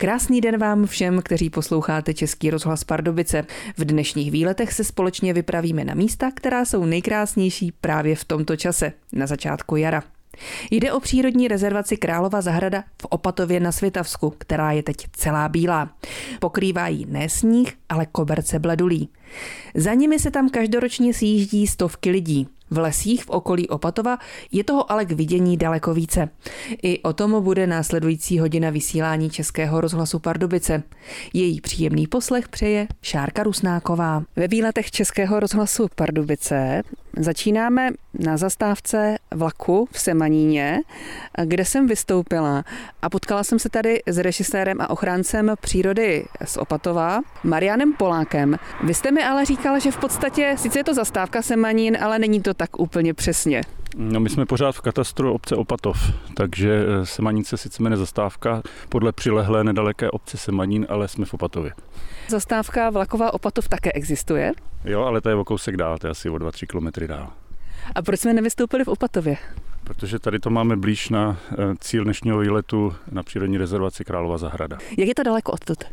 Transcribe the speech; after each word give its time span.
Krásný 0.00 0.40
den 0.40 0.58
vám 0.58 0.86
všem, 0.86 1.22
kteří 1.22 1.50
posloucháte 1.50 2.14
Český 2.14 2.50
rozhlas 2.50 2.84
Pardubice. 2.84 3.46
V 3.76 3.84
dnešních 3.84 4.30
výletech 4.30 4.72
se 4.72 4.84
společně 4.84 5.32
vypravíme 5.32 5.84
na 5.84 5.94
místa, 5.94 6.30
která 6.34 6.64
jsou 6.64 6.84
nejkrásnější 6.84 7.72
právě 7.80 8.16
v 8.16 8.24
tomto 8.24 8.56
čase, 8.56 8.92
na 9.12 9.26
začátku 9.26 9.76
jara. 9.76 10.02
Jde 10.70 10.92
o 10.92 11.00
přírodní 11.00 11.48
rezervaci 11.48 11.96
Králova 11.96 12.40
zahrada 12.40 12.84
v 13.02 13.04
Opatově 13.04 13.60
na 13.60 13.72
Svitavsku, 13.72 14.34
která 14.38 14.72
je 14.72 14.82
teď 14.82 14.96
celá 15.12 15.48
bílá. 15.48 15.96
Pokrývá 16.38 16.88
ji 16.88 17.06
ne 17.08 17.28
sníh, 17.28 17.72
ale 17.88 18.06
koberce 18.06 18.58
bledulí. 18.58 19.08
Za 19.74 19.94
nimi 19.94 20.18
se 20.18 20.30
tam 20.30 20.48
každoročně 20.48 21.14
sjíždí 21.14 21.66
stovky 21.66 22.10
lidí. 22.10 22.48
V 22.70 22.78
lesích 22.78 23.24
v 23.24 23.30
okolí 23.30 23.68
Opatova 23.68 24.18
je 24.52 24.64
toho 24.64 24.92
ale 24.92 25.04
k 25.04 25.12
vidění 25.12 25.56
daleko 25.56 25.94
více. 25.94 26.28
I 26.82 27.02
o 27.02 27.12
tom 27.12 27.44
bude 27.44 27.66
následující 27.66 28.38
hodina 28.38 28.70
vysílání 28.70 29.30
Českého 29.30 29.80
rozhlasu 29.80 30.18
Pardubice. 30.18 30.82
Její 31.32 31.60
příjemný 31.60 32.06
poslech 32.06 32.48
přeje 32.48 32.86
Šárka 33.02 33.42
Rusnáková. 33.42 34.22
Ve 34.36 34.48
výletech 34.48 34.90
Českého 34.90 35.40
rozhlasu 35.40 35.86
Pardubice 35.94 36.82
začínáme 37.16 37.90
na 38.18 38.36
zastávce 38.36 39.16
vlaku 39.34 39.88
v 39.92 40.00
Semaníně, 40.00 40.80
kde 41.44 41.64
jsem 41.64 41.86
vystoupila 41.86 42.64
a 43.02 43.10
potkala 43.10 43.44
jsem 43.44 43.58
se 43.58 43.68
tady 43.68 44.02
s 44.06 44.18
režisérem 44.18 44.80
a 44.80 44.90
ochráncem 44.90 45.54
přírody 45.60 46.24
z 46.44 46.56
Opatova, 46.56 47.20
Marianem 47.44 47.92
Polákem. 47.92 48.56
Vy 48.84 48.94
jste 48.94 49.10
mi 49.10 49.24
ale 49.24 49.44
říkal, 49.44 49.80
že 49.80 49.90
v 49.90 49.96
podstatě, 49.96 50.54
sice 50.58 50.78
je 50.78 50.84
to 50.84 50.94
zastávka 50.94 51.42
Semanín, 51.42 51.98
ale 52.00 52.18
není 52.18 52.40
to 52.40 52.54
tak 52.60 52.80
úplně 52.80 53.14
přesně. 53.14 53.62
No, 53.96 54.20
my 54.20 54.28
jsme 54.28 54.46
pořád 54.46 54.72
v 54.72 54.80
katastru 54.80 55.32
obce 55.32 55.56
Opatov, 55.56 55.98
takže 56.34 56.84
eh, 56.86 57.06
Semanín 57.06 57.44
se 57.44 57.56
sice 57.56 57.82
jmenuje 57.82 57.98
zastávka 57.98 58.62
podle 58.88 59.12
přilehlé 59.12 59.64
nedaleké 59.64 60.10
obce 60.10 60.36
Semanín, 60.36 60.86
ale 60.88 61.08
jsme 61.08 61.24
v 61.26 61.34
Opatově. 61.34 61.72
Zastávka 62.28 62.90
vlaková 62.90 63.34
Opatov 63.34 63.68
také 63.68 63.92
existuje? 63.92 64.52
Jo, 64.84 65.02
ale 65.02 65.20
to 65.20 65.28
je 65.28 65.34
o 65.34 65.44
kousek 65.44 65.76
dál, 65.76 65.98
to 65.98 66.06
je 66.06 66.10
asi 66.10 66.30
o 66.30 66.34
2-3 66.34 66.66
kilometry 66.66 67.08
dál. 67.08 67.32
A 67.94 68.02
proč 68.02 68.20
jsme 68.20 68.32
nevystoupili 68.32 68.84
v 68.84 68.88
Opatově? 68.88 69.36
Protože 69.84 70.18
tady 70.18 70.38
to 70.38 70.50
máme 70.50 70.76
blíž 70.76 71.08
na 71.08 71.36
eh, 71.52 71.56
cíl 71.80 72.04
dnešního 72.04 72.38
výletu 72.38 72.94
na 73.12 73.22
přírodní 73.22 73.58
rezervaci 73.58 74.04
Králova 74.04 74.38
zahrada. 74.38 74.78
Jak 74.98 75.08
je 75.08 75.14
to 75.14 75.22
daleko 75.22 75.52
odtud? 75.52 75.84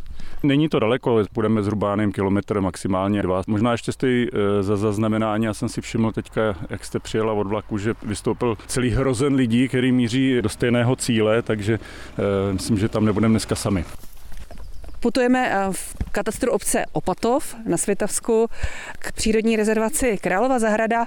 Není 0.43 0.69
to 0.69 0.79
daleko, 0.79 1.23
budeme 1.33 1.63
zhruba 1.63 1.95
nevím, 1.95 2.11
kilometr, 2.11 2.61
maximálně 2.61 3.21
dva. 3.21 3.41
Možná 3.47 3.71
ještě 3.71 3.91
stojí 3.91 4.27
eh, 4.33 4.63
za 4.63 4.77
zaznamenání, 4.77 5.45
já 5.45 5.53
jsem 5.53 5.69
si 5.69 5.81
všiml 5.81 6.11
teďka, 6.11 6.41
jak 6.69 6.85
jste 6.85 6.99
přijela 6.99 7.33
od 7.33 7.47
vlaku, 7.47 7.77
že 7.77 7.93
vystoupil 8.03 8.57
celý 8.67 8.89
hrozen 8.89 9.35
lidí, 9.35 9.67
který 9.67 9.91
míří 9.91 10.41
do 10.41 10.49
stejného 10.49 10.95
cíle, 10.95 11.41
takže 11.41 11.79
uh, 11.79 12.53
myslím, 12.53 12.77
že 12.77 12.89
tam 12.89 13.05
nebudeme 13.05 13.31
dneska 13.31 13.55
sami. 13.55 13.85
Putujeme 14.99 15.51
eh, 15.51 15.67
v 15.71 15.95
katastru 16.11 16.51
obce 16.51 16.85
Opatov 16.91 17.55
na 17.65 17.77
Světavsku 17.77 18.47
k 18.99 19.11
přírodní 19.11 19.55
rezervaci 19.55 20.17
Králova 20.21 20.59
zahrada. 20.59 21.05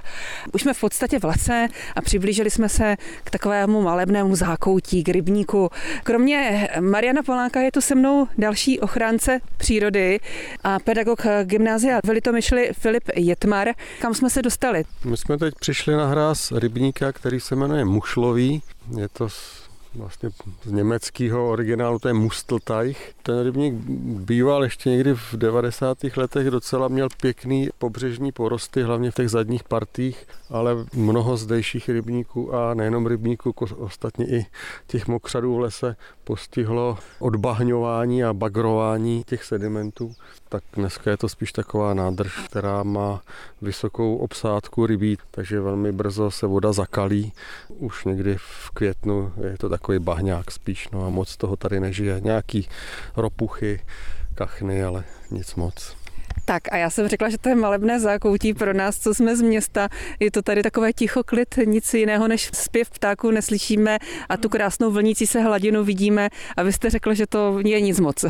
Už 0.53 0.61
jsme 0.61 0.73
v 0.73 0.79
podstatě 0.79 1.19
v 1.19 1.23
lese 1.23 1.67
a 1.95 2.01
přiblížili 2.01 2.49
jsme 2.49 2.69
se 2.69 2.97
k 3.23 3.29
takovému 3.29 3.81
malebnému 3.81 4.35
zákoutí, 4.35 5.03
k 5.03 5.09
rybníku. 5.09 5.69
Kromě 6.03 6.69
Mariana 6.79 7.23
Poláka 7.23 7.61
je 7.61 7.71
tu 7.71 7.81
se 7.81 7.95
mnou 7.95 8.27
další 8.37 8.79
ochránce 8.79 9.39
přírody 9.57 10.19
a 10.63 10.79
pedagog 10.79 11.21
gymnázia 11.43 11.99
v 12.05 12.09
Litomyšli 12.09 12.71
Filip 12.73 13.03
Jetmar. 13.15 13.67
Kam 14.01 14.13
jsme 14.13 14.29
se 14.29 14.41
dostali? 14.41 14.83
My 15.05 15.17
jsme 15.17 15.37
teď 15.37 15.53
přišli 15.59 15.95
na 15.95 16.07
hráz 16.07 16.51
rybníka, 16.51 17.11
který 17.11 17.39
se 17.39 17.55
jmenuje 17.55 17.85
Mušlový. 17.85 18.61
Je 18.97 19.09
to 19.09 19.27
vlastně 19.95 20.29
z 20.63 20.71
německého 20.71 21.49
originálu, 21.49 21.99
to 21.99 22.07
je 22.07 22.13
Mustelteich. 22.13 23.13
Ten 23.23 23.43
rybník 23.43 23.73
býval 24.19 24.63
ještě 24.63 24.89
někdy 24.89 25.15
v 25.15 25.33
90. 25.33 25.97
letech, 26.17 26.51
docela 26.51 26.87
měl 26.87 27.07
pěkný 27.21 27.69
pobřežní 27.77 28.31
porosty, 28.31 28.83
hlavně 28.83 29.11
v 29.11 29.15
těch 29.15 29.29
zadních 29.29 29.63
partích, 29.63 30.27
ale 30.49 30.75
mnoho 30.93 31.37
zdejších 31.37 31.89
rybníků 31.89 32.55
a 32.55 32.73
nejenom 32.73 33.07
rybníků, 33.07 33.53
ostatně 33.77 34.25
i 34.25 34.45
těch 34.87 35.07
mokřadů 35.07 35.55
v 35.55 35.59
lese 35.59 35.95
postihlo 36.23 36.97
odbahňování 37.19 38.23
a 38.23 38.33
bagrování 38.33 39.23
těch 39.25 39.43
sedimentů, 39.43 40.13
tak 40.51 40.63
dneska 40.73 41.11
je 41.11 41.17
to 41.17 41.29
spíš 41.29 41.51
taková 41.51 41.93
nádrž, 41.93 42.39
která 42.45 42.83
má 42.83 43.21
vysokou 43.61 44.15
obsádku 44.15 44.85
rybí, 44.85 45.17
takže 45.31 45.59
velmi 45.59 45.91
brzo 45.91 46.31
se 46.31 46.47
voda 46.47 46.73
zakalí. 46.73 47.33
Už 47.69 48.05
někdy 48.05 48.35
v 48.37 48.69
květnu 48.73 49.33
je 49.51 49.57
to 49.57 49.69
takový 49.69 49.99
bahňák 49.99 50.51
spíš, 50.51 50.89
no 50.89 51.05
a 51.05 51.09
moc 51.09 51.37
toho 51.37 51.55
tady 51.55 51.79
nežije. 51.79 52.19
Nějaký 52.19 52.69
ropuchy, 53.15 53.81
kachny, 54.35 54.83
ale 54.83 55.03
nic 55.31 55.55
moc. 55.55 56.00
Tak 56.45 56.63
a 56.71 56.77
já 56.77 56.89
jsem 56.89 57.07
řekla, 57.07 57.29
že 57.29 57.37
to 57.37 57.49
je 57.49 57.55
malebné 57.55 57.99
zákoutí 57.99 58.53
pro 58.53 58.73
nás, 58.73 58.99
co 58.99 59.13
jsme 59.13 59.37
z 59.37 59.41
města. 59.41 59.87
Je 60.19 60.31
to 60.31 60.41
tady 60.41 60.63
takové 60.63 60.93
ticho 60.93 61.23
klid, 61.23 61.55
nic 61.65 61.93
jiného 61.93 62.27
než 62.27 62.49
zpěv 62.53 62.89
ptáků 62.89 63.31
neslyšíme 63.31 63.97
a 64.29 64.37
tu 64.37 64.49
krásnou 64.49 64.91
vlnící 64.91 65.27
se 65.27 65.41
hladinu 65.41 65.83
vidíme 65.83 66.29
a 66.57 66.63
vy 66.63 66.73
jste 66.73 66.89
řekl, 66.89 67.13
že 67.13 67.27
to 67.27 67.59
je 67.65 67.81
nic 67.81 67.99
moc. 67.99 68.25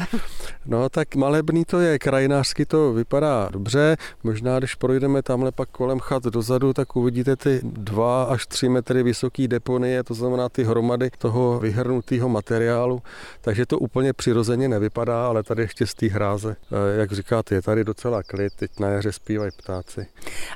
No 0.66 0.90
tak 0.90 1.16
malebný 1.16 1.66
to 1.66 1.79
je, 1.79 2.00
krajinářsky 2.00 2.66
to 2.66 2.94
vypadá 2.94 3.50
dobře. 3.51 3.97
Možná, 4.23 4.59
když 4.59 4.75
projdeme 4.75 5.22
tamhle 5.22 5.51
pak 5.51 5.69
kolem 5.69 6.00
chat 6.00 6.23
dozadu, 6.23 6.73
tak 6.73 6.95
uvidíte 6.95 7.35
ty 7.35 7.59
dva 7.63 8.23
až 8.23 8.47
tři 8.47 8.69
metry 8.69 9.03
vysoký 9.03 9.47
deponie, 9.47 10.03
to 10.03 10.13
znamená 10.13 10.50
ty 10.50 10.63
hromady 10.63 11.09
toho 11.17 11.59
vyhrnutého 11.59 12.29
materiálu. 12.29 13.01
Takže 13.41 13.66
to 13.66 13.79
úplně 13.79 14.13
přirozeně 14.13 14.67
nevypadá, 14.67 15.28
ale 15.28 15.44
tady 15.44 15.61
ještě 15.61 15.88
z 15.88 15.94
té 15.94 16.07
hráze, 16.07 16.56
eh, 16.72 17.00
jak 17.00 17.11
říkáte, 17.11 17.56
je 17.56 17.61
tady 17.61 17.84
docela 17.91 18.24
klid, 18.24 18.53
teď 18.56 18.72
na 18.79 18.88
jaře 18.88 19.12
zpívají 19.12 19.52
ptáci. 19.57 20.07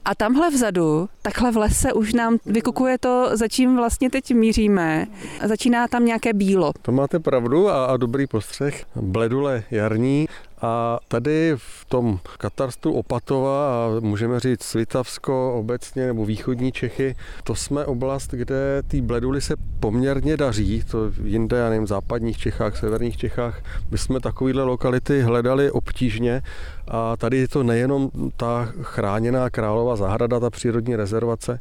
A 0.06 0.16
tamhle 0.16 0.50
vzadu, 0.50 1.10
takhle 1.22 1.52
v 1.52 1.58
lese 1.58 1.94
už 1.94 2.14
nám 2.14 2.38
vykukuje 2.46 2.98
to, 2.98 3.30
za 3.34 3.48
čím 3.48 3.76
vlastně 3.76 4.10
teď 4.10 4.34
míříme. 4.34 5.08
Začíná 5.44 5.88
tam 5.88 6.06
nějaké 6.06 6.34
bílo. 6.34 6.72
To 6.82 6.92
máte 6.92 7.20
pravdu 7.20 7.70
a, 7.70 7.86
a 7.86 7.98
dobrý 7.98 8.28
postřeh. 8.28 8.86
Bledule 8.96 9.64
jarní 9.72 10.28
a 10.62 11.00
tady 11.08 11.54
v 11.58 11.86
tom 11.86 12.20
katarstru 12.38 12.94
Opatova 12.94 13.68
a 13.68 14.00
můžeme 14.00 14.40
říct 14.40 14.64
Svitavsko 14.64 15.54
obecně 15.54 16.08
nebo 16.08 16.26
východní 16.26 16.72
Čechy, 16.72 17.16
to 17.44 17.56
jsme 17.56 17.86
oblast, 17.86 18.32
kde 18.32 18.82
ty 18.88 19.02
bleduly 19.02 19.42
se 19.42 19.56
poměrně 19.80 20.38
daří, 20.38 20.84
to 20.92 21.12
jinde, 21.24 21.58
já 21.58 21.70
nevím, 21.70 21.86
v 21.86 21.88
západních 21.88 22.38
Čechách, 22.38 22.78
severních 22.78 23.18
Čechách, 23.18 23.62
my 23.92 23.98
jsme 23.98 24.20
takovéhle 24.20 24.64
lokality 24.64 25.22
hledali 25.22 25.72
obtížně 25.72 26.42
a 26.88 27.18
tady 27.18 27.38
je 27.38 27.48
to 27.48 27.64
nejenom 27.64 28.10
ta 28.38 28.70
chráněná 28.82 29.50
králová 29.50 29.96
zahrada, 29.96 30.40
ta 30.40 30.50
přírodní 30.50 30.96
rezervace, 30.96 31.60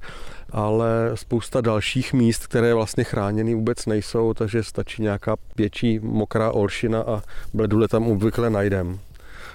ale 0.54 1.10
spousta 1.14 1.60
dalších 1.60 2.12
míst, 2.12 2.46
které 2.46 2.74
vlastně 2.74 3.04
chráněny 3.04 3.54
vůbec 3.54 3.86
nejsou, 3.86 4.34
takže 4.34 4.62
stačí 4.62 5.02
nějaká 5.02 5.36
větší 5.56 5.98
mokrá 5.98 6.52
olšina 6.52 7.00
a 7.00 7.22
bledule 7.54 7.88
tam 7.88 8.06
obvykle 8.06 8.50
najdeme. 8.50 8.98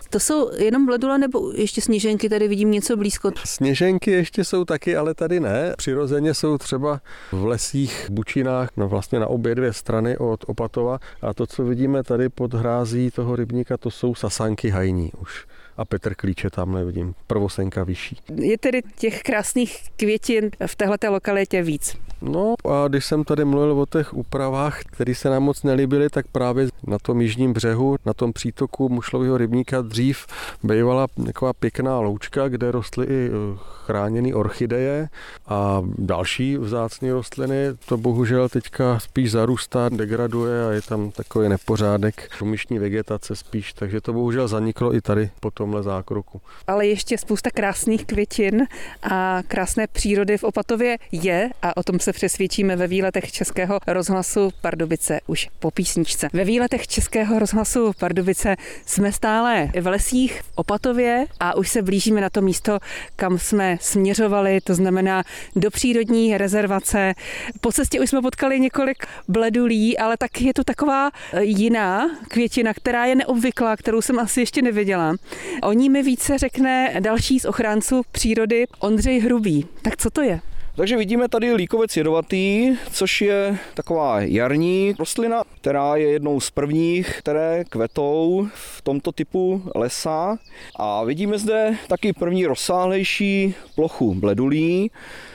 To 0.10 0.20
jsou 0.20 0.52
jenom 0.58 0.86
bledule 0.86 1.18
nebo 1.18 1.52
ještě 1.56 1.82
sněženky, 1.82 2.30
tady 2.30 2.48
vidím 2.48 2.72
něco 2.72 2.98
blízko? 2.98 3.32
Sněženky 3.46 4.12
ještě 4.12 4.44
jsou 4.44 4.66
taky, 4.66 4.96
ale 4.96 5.14
tady 5.14 5.40
ne. 5.40 5.74
Přirozeně 5.78 6.34
jsou 6.34 6.58
třeba 6.58 7.02
v 7.32 7.46
lesích, 7.46 8.08
bučinách, 8.12 8.70
no 8.78 8.88
vlastně 8.88 9.20
na 9.20 9.28
obě 9.28 9.56
dvě 9.56 9.74
strany 9.74 10.18
od 10.18 10.40
Opatova 10.48 11.00
a 11.22 11.34
to, 11.34 11.48
co 11.48 11.64
vidíme 11.64 12.04
tady 12.04 12.30
pod 12.30 12.54
hrází 12.54 13.12
toho 13.12 13.36
rybníka, 13.36 13.78
to 13.78 13.92
jsou 13.92 14.16
sasanky 14.16 14.70
hajní 14.70 15.12
už 15.22 15.46
a 15.80 15.86
Petr 15.86 16.16
Klíče 16.16 16.50
tam 16.50 16.74
nevidím, 16.74 17.16
prvosenka 17.28 17.84
vyšší. 17.84 18.18
Je 18.36 18.58
tedy 18.58 18.82
těch 18.98 19.22
krásných 19.22 19.90
květin 19.98 20.50
v 20.68 20.76
této 20.76 21.12
lokalitě 21.12 21.62
víc? 21.62 21.98
No 22.22 22.56
a 22.70 22.88
když 22.88 23.06
jsem 23.06 23.24
tady 23.24 23.46
mluvil 23.46 23.82
o 23.82 23.86
těch 23.86 24.14
úpravách, 24.14 24.80
které 24.84 25.16
se 25.16 25.30
nám 25.30 25.44
moc 25.44 25.64
nelíbily, 25.64 26.10
tak 26.10 26.28
právě 26.28 26.68
na 26.88 26.98
tom 27.00 27.22
jižním 27.22 27.54
břehu, 27.54 27.96
na 28.06 28.14
tom 28.14 28.34
přítoku 28.34 28.90
Mušlového 28.90 29.38
rybníka 29.38 29.82
dřív 29.82 30.26
bývala 30.64 31.08
taková 31.26 31.54
pěkná 31.54 32.00
loučka, 32.00 32.48
kde 32.48 32.72
rostly 32.72 33.06
i 33.06 33.30
eh, 33.30 33.58
chráněné 33.86 34.36
orchideje 34.36 35.10
a 35.48 35.82
další 35.98 36.58
vzácné 36.58 37.14
rostliny. 37.14 37.56
To 37.86 37.98
bohužel 37.98 38.50
teďka 38.50 39.00
spíš 39.00 39.32
zarůstá, 39.32 39.90
degraduje 39.90 40.66
a 40.66 40.72
je 40.72 40.82
tam 40.82 41.12
takový 41.12 41.50
nepořádek, 41.50 42.30
místní 42.44 42.80
vegetace 42.80 43.36
spíš, 43.36 43.74
takže 43.74 44.02
to 44.02 44.14
bohužel 44.14 44.48
zaniklo 44.48 44.96
i 44.96 45.02
tady 45.02 45.30
potom 45.40 45.69
tomhle 45.70 45.84
zákroku. 45.84 46.42
Ale 46.68 46.88
ještě 46.88 47.18
spousta 47.18 47.50
krásných 47.50 48.06
květin 48.06 48.68
a 49.04 49.42
krásné 49.48 49.88
přírody 49.88 50.38
v 50.38 50.44
Opatově 50.44 50.98
je 51.12 51.50
a 51.62 51.78
o 51.78 51.84
tom 51.84 52.00
se 52.00 52.14
přesvědčíme 52.14 52.76
ve 52.76 52.88
výletech 52.88 53.32
Českého 53.32 53.80
rozhlasu 53.88 54.50
Pardubice 54.62 55.20
už 55.28 55.50
po 55.60 55.72
písničce. 55.72 56.30
Ve 56.34 56.44
výletech 56.44 56.88
Českého 56.88 57.40
rozhlasu 57.40 57.92
Pardubice 58.00 58.56
jsme 58.86 59.12
stále 59.12 59.72
v 59.82 59.88
lesích 59.88 60.42
v 60.42 60.52
Opatově 60.56 61.26
a 61.40 61.56
už 61.56 61.70
se 61.70 61.82
blížíme 61.82 62.22
na 62.22 62.30
to 62.30 62.42
místo, 62.42 62.80
kam 63.16 63.38
jsme 63.38 63.78
směřovali, 63.82 64.62
to 64.62 64.76
znamená 64.76 65.24
do 65.56 65.72
přírodní 65.72 66.38
rezervace. 66.38 67.14
Po 67.62 67.72
cestě 67.72 68.00
už 68.00 68.10
jsme 68.10 68.22
potkali 68.22 68.60
několik 68.60 69.06
bledulí, 69.28 69.98
ale 69.98 70.18
taky 70.18 70.48
je 70.48 70.54
to 70.54 70.64
taková 70.64 71.10
e, 71.10 71.44
jiná 71.44 72.10
květina, 72.28 72.74
která 72.74 73.06
je 73.06 73.16
neobvyklá, 73.16 73.78
kterou 73.78 74.02
jsem 74.02 74.20
asi 74.20 74.40
ještě 74.40 74.62
neviděla. 74.62 75.16
O 75.62 75.74
ní 75.74 75.90
mi 75.90 76.04
více 76.04 76.38
řekne 76.38 76.96
další 77.00 77.40
z 77.40 77.46
ochránců 77.46 78.02
přírody 78.12 78.66
Ondřej 78.80 79.20
Hrubý. 79.20 79.66
Tak 79.82 79.98
co 79.98 80.10
to 80.10 80.22
je? 80.22 80.40
Takže 80.76 80.98
vidíme 80.98 81.30
tady 81.30 81.54
líkovec 81.54 81.98
jedovatý, 81.98 82.76
což 82.92 83.22
je 83.22 83.58
taková 83.74 84.22
jarní 84.22 84.94
rostlina, 85.00 85.44
která 85.62 85.96
je 85.96 86.10
jednou 86.10 86.40
z 86.40 86.52
prvních, 86.52 87.18
které 87.18 87.64
kvetou 87.70 88.48
v 88.54 88.82
tomto 88.82 89.12
typu 89.12 89.64
lesa. 89.76 90.38
A 90.76 91.04
vidíme 91.04 91.38
zde 91.38 91.78
taky 91.88 92.14
první 92.14 92.46
rozsáhlejší 92.46 93.54
plochu 93.76 94.16
bledulí, 94.16 94.92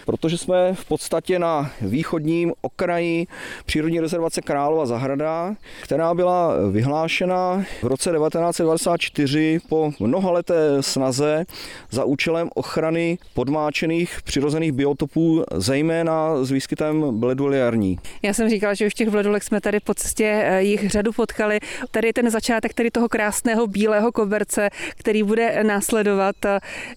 protože 0.06 0.38
jsme 0.38 0.74
v 0.74 0.84
podstatě 0.84 1.38
na 1.38 1.70
východním 1.80 2.52
okraji 2.60 3.26
přírodní 3.66 4.00
rezervace 4.00 4.40
Králova 4.40 4.86
zahrada, 4.86 5.54
která 5.82 6.14
byla 6.14 6.54
vyhlášena 6.70 7.64
v 7.82 7.86
roce 7.86 8.10
1924 8.10 9.58
po 9.68 9.92
mnohaleté 10.00 10.82
snaze 10.82 11.44
za 11.90 12.04
účelem 12.04 12.50
ochrany 12.54 13.18
podmáčených 13.34 14.22
přirozených 14.24 14.72
biotopů, 14.72 15.44
zejména 15.54 16.44
s 16.44 16.50
výskytem 16.50 17.20
bledoliarní. 17.20 17.98
Já 18.22 18.34
jsem 18.34 18.50
říkala, 18.50 18.74
že 18.74 18.86
už 18.86 18.94
těch 18.94 19.08
bledulek 19.08 19.44
jsme 19.44 19.60
tady 19.60 19.80
po 19.80 19.94
cestě 19.94 20.42
eh, 20.44 20.62
jich 20.62 20.90
řadu 20.90 21.12
potkali. 21.12 21.60
Tady 21.90 22.08
je 22.08 22.12
ten 22.12 22.30
začátek 22.30 22.74
tady 22.74 22.90
toho 22.90 23.08
krásného 23.08 23.66
bílého 23.66 24.12
koberce, 24.12 24.70
který 24.96 25.22
bude 25.22 25.64
následovat. 25.64 26.36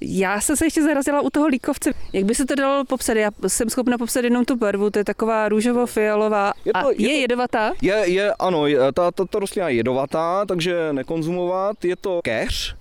Já 0.02 0.42
jsem 0.42 0.56
se 0.56 0.66
ještě 0.66 0.84
zarazila 0.84 1.22
u 1.22 1.30
toho 1.30 1.48
líkovce. 1.48 1.94
Jak 2.14 2.26
by 2.26 2.36
se 2.36 2.46
to 2.46 2.56
dalo 2.56 2.86
popsat? 2.98 3.18
Já 3.18 3.32
jsem 3.48 3.70
schopna 3.70 3.98
popsat 3.98 4.24
jenom 4.24 4.46
tu 4.46 4.56
barvu, 4.56 4.90
to 4.90 5.00
je 5.00 5.06
taková 5.06 5.50
růžovo-fialová. 5.50 6.54
Je 6.66 6.74
to, 6.74 6.88
a 6.88 6.92
je, 6.92 7.02
je 7.02 7.08
to, 7.08 7.22
jedovatá? 7.22 7.74
Je, 7.82 8.04
je, 8.06 8.34
ano, 8.34 8.68
je, 8.68 8.78
ta, 8.94 9.12
ta, 9.12 9.26
ta 9.26 9.40
rostlina 9.40 9.70
je 9.70 9.76
jedovatá, 9.76 10.46
takže 10.46 10.94
nekonzumovat. 10.94 11.86
Je 11.86 11.96
to 11.96 12.20
keř, 12.24 12.76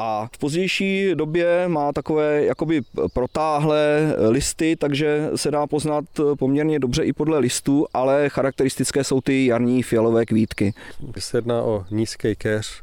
a 0.00 0.28
v 0.34 0.38
pozdější 0.38 1.10
době 1.14 1.68
má 1.68 1.92
takové 1.92 2.44
jakoby 2.44 2.82
protáhlé 3.12 4.14
listy, 4.28 4.76
takže 4.76 5.30
se 5.36 5.50
dá 5.50 5.66
poznat 5.66 6.04
poměrně 6.38 6.78
dobře 6.78 7.04
i 7.04 7.12
podle 7.12 7.38
listů, 7.38 7.86
ale 7.94 8.28
charakteristické 8.28 9.04
jsou 9.04 9.20
ty 9.20 9.46
jarní 9.46 9.82
fialové 9.82 10.26
kvítky. 10.26 10.74
Se 11.18 11.38
jedná 11.38 11.62
o 11.62 11.84
nízký 11.90 12.36
keř, 12.36 12.82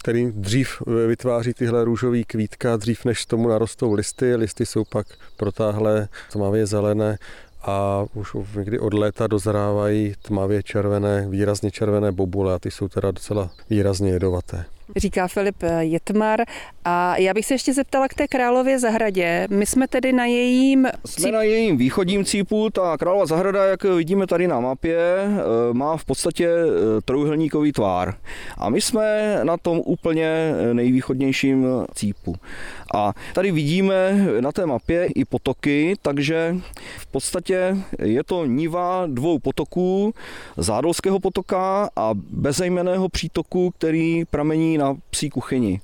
který 0.00 0.32
dřív 0.34 0.82
vytváří 1.06 1.54
tyhle 1.54 1.84
růžové 1.84 2.22
kvítka, 2.22 2.76
dřív 2.76 3.04
než 3.04 3.26
tomu 3.26 3.48
narostou 3.48 3.92
listy. 3.92 4.36
Listy 4.36 4.66
jsou 4.66 4.84
pak 4.84 5.06
protáhlé, 5.36 6.08
tmavě 6.32 6.66
zelené 6.66 7.18
a 7.62 8.04
už 8.14 8.36
někdy 8.56 8.78
od 8.78 8.94
léta 8.94 9.26
dozrávají 9.26 10.14
tmavě 10.22 10.62
červené, 10.62 11.26
výrazně 11.28 11.70
červené 11.70 12.12
bobule 12.12 12.54
a 12.54 12.58
ty 12.58 12.70
jsou 12.70 12.88
teda 12.88 13.10
docela 13.10 13.50
výrazně 13.70 14.10
jedovaté 14.10 14.64
říká 14.96 15.28
Filip 15.28 15.62
Jetmar. 15.80 16.40
A 16.84 17.16
já 17.16 17.34
bych 17.34 17.46
se 17.46 17.54
ještě 17.54 17.74
zeptala 17.74 18.08
k 18.08 18.14
té 18.14 18.28
Králově 18.28 18.78
zahradě. 18.78 19.46
My 19.50 19.66
jsme 19.66 19.88
tedy 19.88 20.12
na 20.12 20.24
jejím... 20.24 20.88
Jsme 21.06 21.32
na 21.32 21.42
jejím 21.42 21.76
východním 21.76 22.24
cípu. 22.24 22.70
Ta 22.70 22.96
Králova 22.98 23.26
zahrada, 23.26 23.64
jak 23.64 23.84
vidíme 23.84 24.26
tady 24.26 24.48
na 24.48 24.60
mapě, 24.60 24.98
eh, 24.98 25.74
má 25.74 25.96
v 25.96 26.04
podstatě 26.04 26.48
eh, 26.48 27.00
trojuhelníkový 27.04 27.72
tvár. 27.72 28.14
A 28.58 28.70
my 28.70 28.80
jsme 28.80 29.38
na 29.42 29.56
tom 29.56 29.80
úplně 29.84 30.52
nejvýchodnějším 30.72 31.66
cípu. 31.94 32.36
A 32.94 33.12
tady 33.34 33.52
vidíme 33.52 34.26
na 34.40 34.52
té 34.52 34.66
mapě 34.66 35.06
i 35.06 35.24
potoky, 35.24 35.94
takže 36.02 36.56
v 36.98 37.06
podstatě 37.06 37.76
je 37.98 38.24
to 38.24 38.46
niva 38.46 39.06
dvou 39.06 39.38
potoků, 39.38 40.14
Zádolského 40.56 41.20
potoka 41.20 41.90
a 41.96 42.10
bezejmeného 42.14 43.08
přítoku, 43.08 43.70
který 43.70 44.24
pramení 44.24 44.73
na 44.78 44.94
psí 45.10 45.30
kuchyni. 45.30 45.80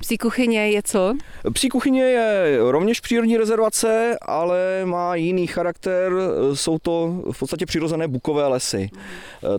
Psí 0.00 0.18
kuchyně 0.18 0.70
je 0.70 0.82
co? 0.82 1.14
Psí 1.52 1.68
kuchyně 1.68 2.02
je 2.02 2.58
rovněž 2.60 3.00
přírodní 3.00 3.36
rezervace, 3.36 4.18
ale 4.22 4.58
má 4.84 5.14
jiný 5.14 5.46
charakter. 5.46 6.12
Jsou 6.54 6.78
to 6.78 7.22
v 7.32 7.38
podstatě 7.38 7.66
přirozené 7.66 8.08
bukové 8.08 8.46
lesy. 8.46 8.90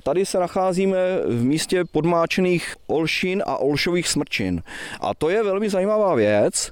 Tady 0.03 0.25
se 0.25 0.39
nacházíme 0.39 0.97
v 1.25 1.43
místě 1.43 1.83
podmáčených 1.91 2.75
olšin 2.87 3.43
a 3.45 3.57
olšových 3.57 4.07
smrčin. 4.07 4.61
A 5.01 5.13
to 5.13 5.29
je 5.29 5.43
velmi 5.43 5.69
zajímavá 5.69 6.15
věc. 6.15 6.71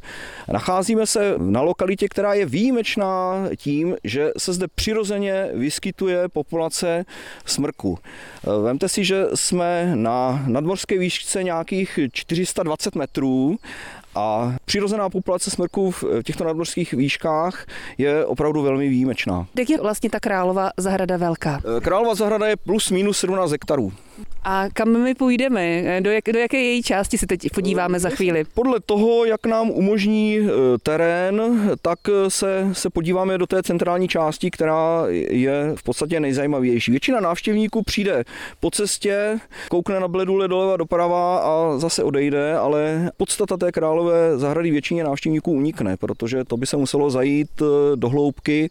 Nacházíme 0.51 1.07
se 1.07 1.33
na 1.37 1.61
lokalitě, 1.61 2.07
která 2.09 2.33
je 2.33 2.45
výjimečná 2.45 3.43
tím, 3.57 3.95
že 4.03 4.31
se 4.37 4.53
zde 4.53 4.67
přirozeně 4.75 5.49
vyskytuje 5.53 6.29
populace 6.29 7.05
smrku. 7.45 7.99
Vemte 8.63 8.89
si, 8.89 9.03
že 9.03 9.25
jsme 9.35 9.91
na 9.95 10.43
nadmorské 10.47 10.97
výšce 10.97 11.43
nějakých 11.43 11.99
420 12.11 12.95
metrů 12.95 13.56
a 14.15 14.55
přirozená 14.65 15.09
populace 15.09 15.51
smrků 15.51 15.91
v 15.91 16.03
těchto 16.23 16.43
nadmořských 16.43 16.93
výškách 16.93 17.65
je 17.97 18.25
opravdu 18.25 18.61
velmi 18.61 18.89
výjimečná. 18.89 19.47
Jak 19.57 19.69
je 19.69 19.81
vlastně 19.81 20.09
ta 20.09 20.19
králová 20.19 20.71
zahrada 20.77 21.17
velká? 21.17 21.61
Králova 21.81 22.15
zahrada 22.15 22.47
je 22.47 22.55
plus 22.57 22.91
minus 22.91 23.19
17 23.19 23.51
hektarů. 23.51 23.93
A 24.43 24.65
kam 24.73 24.89
my 24.89 25.15
půjdeme? 25.15 25.83
Do, 26.01 26.11
jak, 26.11 26.23
do 26.33 26.39
jaké 26.39 26.57
její 26.57 26.83
části 26.83 27.17
se 27.17 27.27
teď 27.27 27.47
podíváme 27.53 27.99
za 27.99 28.09
chvíli? 28.09 28.43
Podle 28.53 28.79
toho, 28.85 29.25
jak 29.25 29.45
nám 29.45 29.69
umožní 29.69 30.37
e, 30.37 30.43
terén, 30.83 31.41
tak 31.81 31.99
se, 32.27 32.67
se 32.73 32.89
podíváme 32.89 33.37
do 33.37 33.47
té 33.47 33.63
centrální 33.63 34.07
části, 34.07 34.51
která 34.51 35.03
je 35.29 35.71
v 35.75 35.83
podstatě 35.83 36.19
nejzajímavější. 36.19 36.91
Většina 36.91 37.19
návštěvníků 37.19 37.83
přijde 37.83 38.23
po 38.59 38.71
cestě, 38.71 39.39
koukne 39.69 39.99
na 39.99 40.07
bledule 40.07 40.47
doleva 40.47 40.77
doprava 40.77 41.39
a 41.39 41.77
zase 41.77 42.03
odejde, 42.03 42.57
ale 42.57 43.11
podstata 43.17 43.57
té 43.57 43.71
králové 43.71 44.37
zahrady 44.37 44.71
většině 44.71 45.03
návštěvníků 45.03 45.51
unikne, 45.51 45.97
protože 45.97 46.43
to 46.43 46.57
by 46.57 46.65
se 46.65 46.77
muselo 46.77 47.09
zajít 47.09 47.61
e, 47.61 47.95
do 47.95 48.09
hloubky 48.09 48.69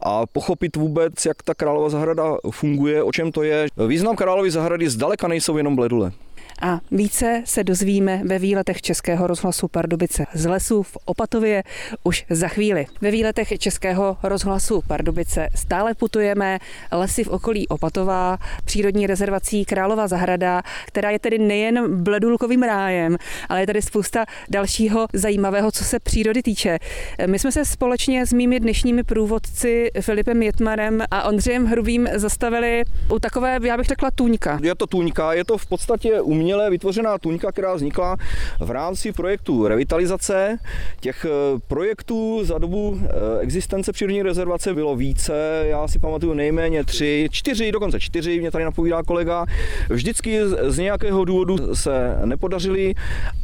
a 0.00 0.26
pochopit 0.26 0.76
vůbec, 0.76 1.26
jak 1.26 1.42
ta 1.42 1.54
králová 1.54 1.88
zahrada 1.88 2.36
funguje, 2.50 3.02
o 3.02 3.12
čem 3.12 3.32
to 3.32 3.42
je. 3.42 3.66
Význam 3.86 4.16
královy 4.16 4.50
zahrady 4.50 4.87
zdaleka 4.90 5.28
nejsou 5.28 5.56
jenom 5.56 5.76
bledule. 5.76 6.12
A 6.60 6.80
více 6.90 7.42
se 7.44 7.64
dozvíme 7.64 8.20
ve 8.24 8.38
výletech 8.38 8.82
Českého 8.82 9.26
rozhlasu 9.26 9.68
Pardubice 9.68 10.26
z 10.34 10.46
lesů 10.46 10.82
v 10.82 10.96
Opatově 11.04 11.62
už 12.04 12.26
za 12.30 12.48
chvíli. 12.48 12.86
Ve 13.00 13.10
výletech 13.10 13.58
Českého 13.58 14.16
rozhlasu 14.22 14.82
Pardubice 14.86 15.48
stále 15.54 15.94
putujeme 15.94 16.58
lesy 16.92 17.24
v 17.24 17.28
okolí 17.28 17.68
Opatová, 17.68 18.38
přírodní 18.64 19.06
rezervací 19.06 19.64
Králova 19.64 20.08
zahrada, 20.08 20.62
která 20.86 21.10
je 21.10 21.18
tedy 21.18 21.38
nejen 21.38 22.02
bledulkovým 22.02 22.62
rájem, 22.62 23.16
ale 23.48 23.60
je 23.60 23.66
tady 23.66 23.82
spousta 23.82 24.24
dalšího 24.48 25.06
zajímavého, 25.12 25.72
co 25.72 25.84
se 25.84 26.00
přírody 26.00 26.42
týče. 26.42 26.78
My 27.26 27.38
jsme 27.38 27.52
se 27.52 27.64
společně 27.64 28.26
s 28.26 28.32
mými 28.32 28.60
dnešními 28.60 29.04
průvodci 29.04 29.90
Filipem 30.00 30.42
Jetmarem 30.42 31.04
a 31.10 31.28
Ondřejem 31.28 31.66
Hrubým 31.66 32.08
zastavili 32.14 32.82
u 33.14 33.18
takové, 33.18 33.58
já 33.62 33.76
bych 33.76 33.86
řekla, 33.86 34.10
tůňka. 34.10 34.58
Je 34.62 34.74
to 34.74 34.86
tůňka, 34.86 35.32
je 35.32 35.44
to 35.44 35.58
v 35.58 35.66
podstatě 35.66 36.20
umělé 36.20 36.47
uměle 36.48 36.70
vytvořená 36.70 37.18
tuňka, 37.18 37.52
která 37.52 37.74
vznikla 37.74 38.16
v 38.60 38.70
rámci 38.70 39.12
projektu 39.12 39.68
revitalizace. 39.68 40.58
Těch 41.00 41.24
eh, 41.24 41.60
projektů 41.68 42.44
za 42.44 42.58
dobu 42.58 43.00
eh, 43.02 43.08
existence 43.40 43.92
přírodní 43.92 44.22
rezervace 44.22 44.74
bylo 44.74 44.96
více, 44.96 45.64
já 45.68 45.88
si 45.88 45.98
pamatuju 45.98 46.34
nejméně 46.34 46.84
tři, 46.84 47.28
čtyři, 47.30 47.72
dokonce 47.72 48.00
čtyři, 48.00 48.40
mě 48.40 48.50
tady 48.50 48.64
napovídá 48.64 49.02
kolega. 49.02 49.46
Vždycky 49.90 50.40
z 50.68 50.78
nějakého 50.78 51.24
důvodu 51.24 51.74
se 51.74 52.18
nepodařili, 52.24 52.94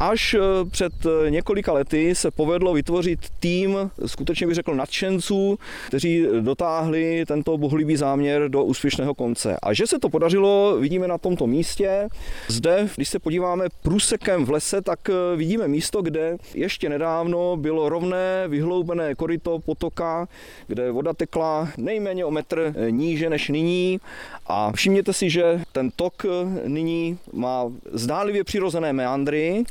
až 0.01 0.35
eh, 0.35 0.41
před 0.71 0.93
několika 1.29 1.73
lety 1.73 2.15
se 2.15 2.31
povedlo 2.31 2.73
vytvořit 2.73 3.21
tým, 3.41 3.91
skutečně 4.07 4.47
bych 4.47 4.55
řekl 4.55 4.75
nadšenců, 4.75 5.59
kteří 5.89 6.27
dotáhli 6.41 7.25
tento 7.29 7.59
bohlivý 7.59 7.97
záměr 7.97 8.49
do 8.49 8.65
úspěšného 8.65 9.15
konce. 9.15 9.57
A 9.63 9.73
že 9.73 9.87
se 9.87 9.99
to 9.99 10.09
podařilo, 10.09 10.77
vidíme 10.81 11.09
na 11.09 11.19
tomto 11.19 11.47
místě. 11.47 12.09
Zde 12.49 12.89
Když 12.97 13.09
se 13.09 13.19
podíváme 13.19 13.67
průsekem 13.83 14.45
v 14.45 14.51
lese, 14.51 14.83
tak 14.83 14.99
eh, 15.09 15.37
vidíme 15.37 15.69
místo, 15.69 16.03
kde 16.03 16.37
ještě 16.55 16.89
nedávno 16.89 17.57
bylo 17.57 17.89
rovné 17.89 18.49
vyhloubené 18.49 19.15
koryto 19.15 19.59
potoka, 19.59 20.29
kde 20.67 20.91
voda 20.91 21.13
tekla 21.13 21.69
nejméně 21.77 22.25
o 22.25 22.31
metr 22.31 22.75
eh, 22.77 22.91
níže 22.91 23.31
než 23.31 23.49
nyní 23.49 24.01
a 24.47 24.73
všimněte 24.73 25.13
si, 25.13 25.31
že 25.31 25.61
ten 25.73 25.91
tok 25.97 26.25
eh, 26.25 26.69
nyní 26.69 27.19
má 27.33 27.65
zdálivě 27.93 28.45
přirozené 28.45 28.93
meandry, 28.93 29.65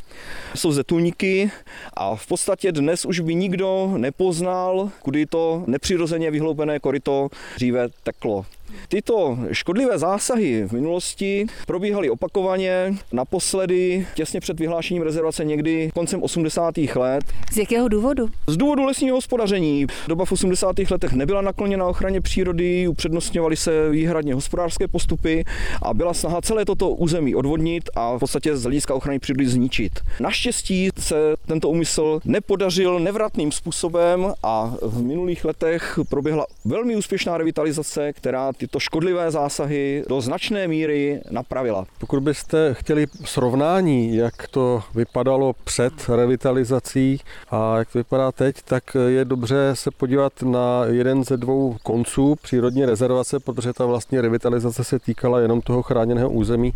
jsou 0.55 0.71
zde 0.71 0.83
tůniky 0.83 1.51
a 1.93 2.15
v 2.15 2.27
podstatě 2.27 2.71
dnes 2.71 3.05
už 3.05 3.19
by 3.19 3.35
nikdo 3.35 3.93
nepoznal, 3.97 4.89
kudy 5.01 5.25
to 5.25 5.63
nepřirozeně 5.67 6.31
vyhloubené 6.31 6.79
koryto 6.79 7.29
dříve 7.55 7.87
teklo. 8.03 8.45
Tyto 8.87 9.37
škodlivé 9.51 9.97
zásahy 9.99 10.67
v 10.67 10.71
minulosti 10.71 11.45
probíhaly 11.67 12.09
opakovaně, 12.09 12.95
naposledy 13.11 14.07
těsně 14.15 14.39
před 14.39 14.59
vyhlášením 14.59 15.03
rezervace 15.03 15.45
někdy 15.45 15.89
koncem 15.93 16.23
80. 16.23 16.77
let. 16.95 17.23
Z 17.51 17.57
jakého 17.57 17.87
důvodu? 17.87 18.29
Z 18.47 18.57
důvodu 18.57 18.83
lesního 18.83 19.17
hospodaření. 19.17 19.87
Doba 20.07 20.25
v 20.25 20.31
80. 20.31 20.79
letech 20.91 21.13
nebyla 21.13 21.41
nakloněna 21.41 21.85
ochraně 21.85 22.21
přírody, 22.21 22.87
upřednostňovaly 22.87 23.55
se 23.55 23.89
výhradně 23.89 24.33
hospodářské 24.33 24.87
postupy 24.87 25.43
a 25.81 25.93
byla 25.93 26.13
snaha 26.13 26.41
celé 26.41 26.65
toto 26.65 26.89
území 26.89 27.35
odvodnit 27.35 27.89
a 27.95 28.15
v 28.15 28.19
podstatě 28.19 28.57
z 28.57 28.63
hlediska 28.63 28.93
ochrany 28.93 29.19
přírody 29.19 29.47
zničit. 29.47 29.99
Naštěstí 30.19 30.89
se 30.99 31.15
tento 31.45 31.69
úmysl 31.69 32.19
nepodařil 32.25 32.99
nevratným 32.99 33.51
způsobem 33.51 34.33
a 34.43 34.73
v 34.81 35.03
minulých 35.03 35.45
letech 35.45 35.99
proběhla 36.09 36.45
velmi 36.65 36.95
úspěšná 36.95 37.37
revitalizace, 37.37 38.13
která 38.13 38.53
tyto 38.63 38.79
škodlivé 38.79 39.31
zásahy 39.31 40.03
do 40.09 40.21
značné 40.21 40.67
míry 40.67 41.21
napravila. 41.31 41.85
Pokud 41.99 42.23
byste 42.23 42.73
chtěli 42.73 43.07
srovnání, 43.25 44.15
jak 44.15 44.47
to 44.47 44.83
vypadalo 44.95 45.53
před 45.63 45.93
revitalizací 46.09 47.19
a 47.51 47.77
jak 47.77 47.91
to 47.91 47.99
vypadá 47.99 48.31
teď, 48.31 48.55
tak 48.65 48.83
je 49.07 49.25
dobře 49.25 49.69
se 49.73 49.91
podívat 49.91 50.41
na 50.41 50.85
jeden 50.85 51.23
ze 51.23 51.37
dvou 51.37 51.75
konců 51.83 52.35
přírodní 52.41 52.85
rezervace, 52.85 53.39
protože 53.39 53.73
ta 53.73 53.85
vlastně 53.85 54.21
revitalizace 54.21 54.83
se 54.83 54.99
týkala 54.99 55.39
jenom 55.39 55.61
toho 55.61 55.81
chráněného 55.81 56.29
území 56.29 56.73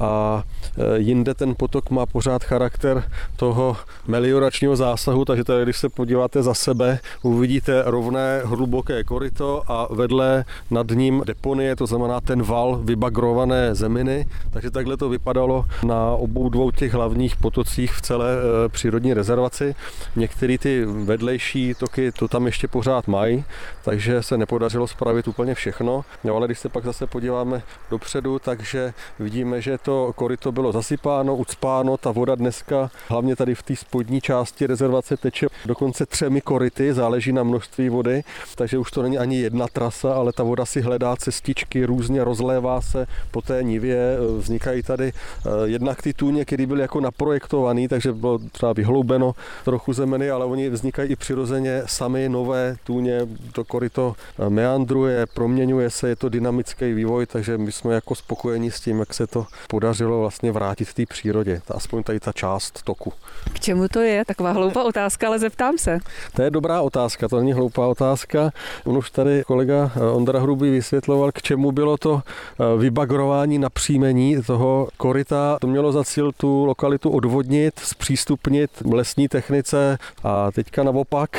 a 0.00 0.44
e, 0.78 0.98
jinde 0.98 1.34
ten 1.34 1.54
potok 1.54 1.90
má 1.90 2.06
pořád 2.06 2.44
charakter 2.44 3.04
toho 3.36 3.76
melioračního 4.06 4.76
zásahu, 4.76 5.24
takže 5.24 5.44
tady, 5.44 5.62
když 5.62 5.78
se 5.78 5.88
podíváte 5.88 6.42
za 6.42 6.54
sebe, 6.54 6.98
uvidíte 7.22 7.82
rovné 7.86 8.42
hluboké 8.44 9.04
koryto 9.04 9.62
a 9.68 9.88
vedle 9.90 10.44
nad 10.70 10.86
ním 10.90 11.22
deponie, 11.26 11.76
to 11.76 11.86
znamená 11.86 12.20
ten 12.20 12.42
val 12.42 12.80
vybagrované 12.82 13.74
zeminy, 13.74 14.26
takže 14.50 14.70
takhle 14.70 14.96
to 14.96 15.08
vypadalo 15.08 15.64
na 15.82 16.10
obou 16.10 16.48
dvou 16.48 16.70
těch 16.70 16.92
hlavních 16.92 17.36
potocích 17.36 17.92
v 17.92 18.02
celé 18.02 18.28
e, 18.32 18.68
přírodní 18.68 19.14
rezervaci. 19.14 19.74
Některé 20.16 20.58
ty 20.58 20.84
vedlejší 20.84 21.74
toky 21.74 22.12
to 22.12 22.28
tam 22.28 22.46
ještě 22.46 22.68
pořád 22.68 23.08
mají, 23.08 23.44
takže 23.84 24.22
se 24.22 24.38
nepodařilo 24.38 24.86
spravit 24.88 25.28
úplně 25.28 25.54
všechno, 25.54 26.04
no, 26.24 26.36
ale 26.36 26.46
když 26.46 26.58
se 26.58 26.68
pak 26.68 26.84
zase 26.84 27.06
podíváme 27.06 27.62
dopředu, 27.90 28.38
takže 28.38 28.92
vidíme, 29.18 29.62
že 29.62 29.78
to 29.78 29.89
to 29.90 30.12
koryto 30.16 30.52
bylo 30.52 30.72
zasypáno, 30.72 31.36
ucpáno, 31.36 31.96
ta 31.96 32.10
voda 32.10 32.34
dneska, 32.34 32.90
hlavně 33.08 33.36
tady 33.36 33.54
v 33.54 33.62
té 33.62 33.76
spodní 33.76 34.20
části 34.20 34.66
rezervace 34.66 35.16
teče. 35.16 35.46
Dokonce 35.66 36.06
třemi 36.06 36.40
koryty, 36.40 36.94
záleží 36.94 37.32
na 37.32 37.42
množství 37.42 37.88
vody, 37.88 38.22
takže 38.54 38.78
už 38.78 38.90
to 38.90 39.02
není 39.02 39.18
ani 39.18 39.40
jedna 39.40 39.66
trasa, 39.68 40.14
ale 40.14 40.32
ta 40.32 40.42
voda 40.42 40.66
si 40.66 40.80
hledá 40.80 41.16
cestičky, 41.16 41.84
různě 41.84 42.24
rozlévá 42.24 42.80
se 42.80 43.06
po 43.30 43.42
té 43.42 43.62
nivě, 43.62 44.18
vznikají 44.38 44.82
tady 44.82 45.12
eh, 45.12 45.50
jednak 45.64 46.02
ty 46.02 46.12
tůně, 46.12 46.44
které 46.44 46.66
byly 46.66 46.80
jako 46.80 47.00
naprojektované, 47.00 47.88
takže 47.88 48.12
bylo 48.12 48.38
třeba 48.38 48.72
vyhloubeno 48.72 49.32
trochu 49.64 49.92
zemeny, 49.92 50.30
ale 50.30 50.44
oni 50.44 50.70
vznikají 50.70 51.10
i 51.10 51.16
přirozeně 51.16 51.82
sami 51.86 52.28
nové 52.28 52.76
tůně, 52.84 53.28
to 53.52 53.64
koryto 53.64 54.14
eh, 54.38 54.50
meandruje, 54.50 55.26
proměňuje 55.34 55.90
se, 55.90 56.08
je 56.08 56.16
to 56.16 56.28
dynamický 56.28 56.92
vývoj, 56.92 57.26
takže 57.26 57.58
my 57.58 57.72
jsme 57.72 57.94
jako 57.94 58.14
spokojeni 58.14 58.70
s 58.70 58.80
tím, 58.80 58.98
jak 58.98 59.14
se 59.14 59.26
to 59.26 59.46
podařilo 59.68 59.79
vlastně 60.06 60.52
vrátit 60.52 60.84
v 60.84 60.94
té 60.94 61.06
přírodě, 61.06 61.60
aspoň 61.68 62.02
tady 62.02 62.20
ta 62.20 62.32
část 62.32 62.82
toku. 62.82 63.12
K 63.52 63.60
čemu 63.60 63.88
to 63.88 64.00
je? 64.00 64.24
Taková 64.24 64.52
hloupá 64.52 64.82
otázka, 64.82 65.26
ale 65.26 65.38
zeptám 65.38 65.78
se. 65.78 65.98
To 66.34 66.42
je 66.42 66.50
dobrá 66.50 66.80
otázka, 66.80 67.28
to 67.28 67.36
není 67.36 67.52
hloupá 67.52 67.86
otázka. 67.86 68.50
On 68.84 68.96
už 68.96 69.10
tady 69.10 69.42
kolega 69.46 69.90
eh, 69.96 70.00
Ondra 70.00 70.40
Hrubý 70.40 70.70
vysvětloval, 70.70 71.32
k 71.32 71.42
čemu 71.42 71.72
bylo 71.72 71.96
to 71.96 72.22
eh, 72.22 72.78
vybagrování 72.78 73.58
na 73.58 73.70
příjmení 73.70 74.42
toho 74.42 74.88
koryta. 74.96 75.58
To 75.60 75.66
mělo 75.66 75.92
za 75.92 76.04
cíl 76.04 76.32
tu 76.32 76.64
lokalitu 76.64 77.10
odvodnit, 77.10 77.78
zpřístupnit 77.78 78.70
lesní 78.92 79.28
technice 79.28 79.98
a 80.24 80.50
teďka 80.50 80.82
naopak 80.82 81.30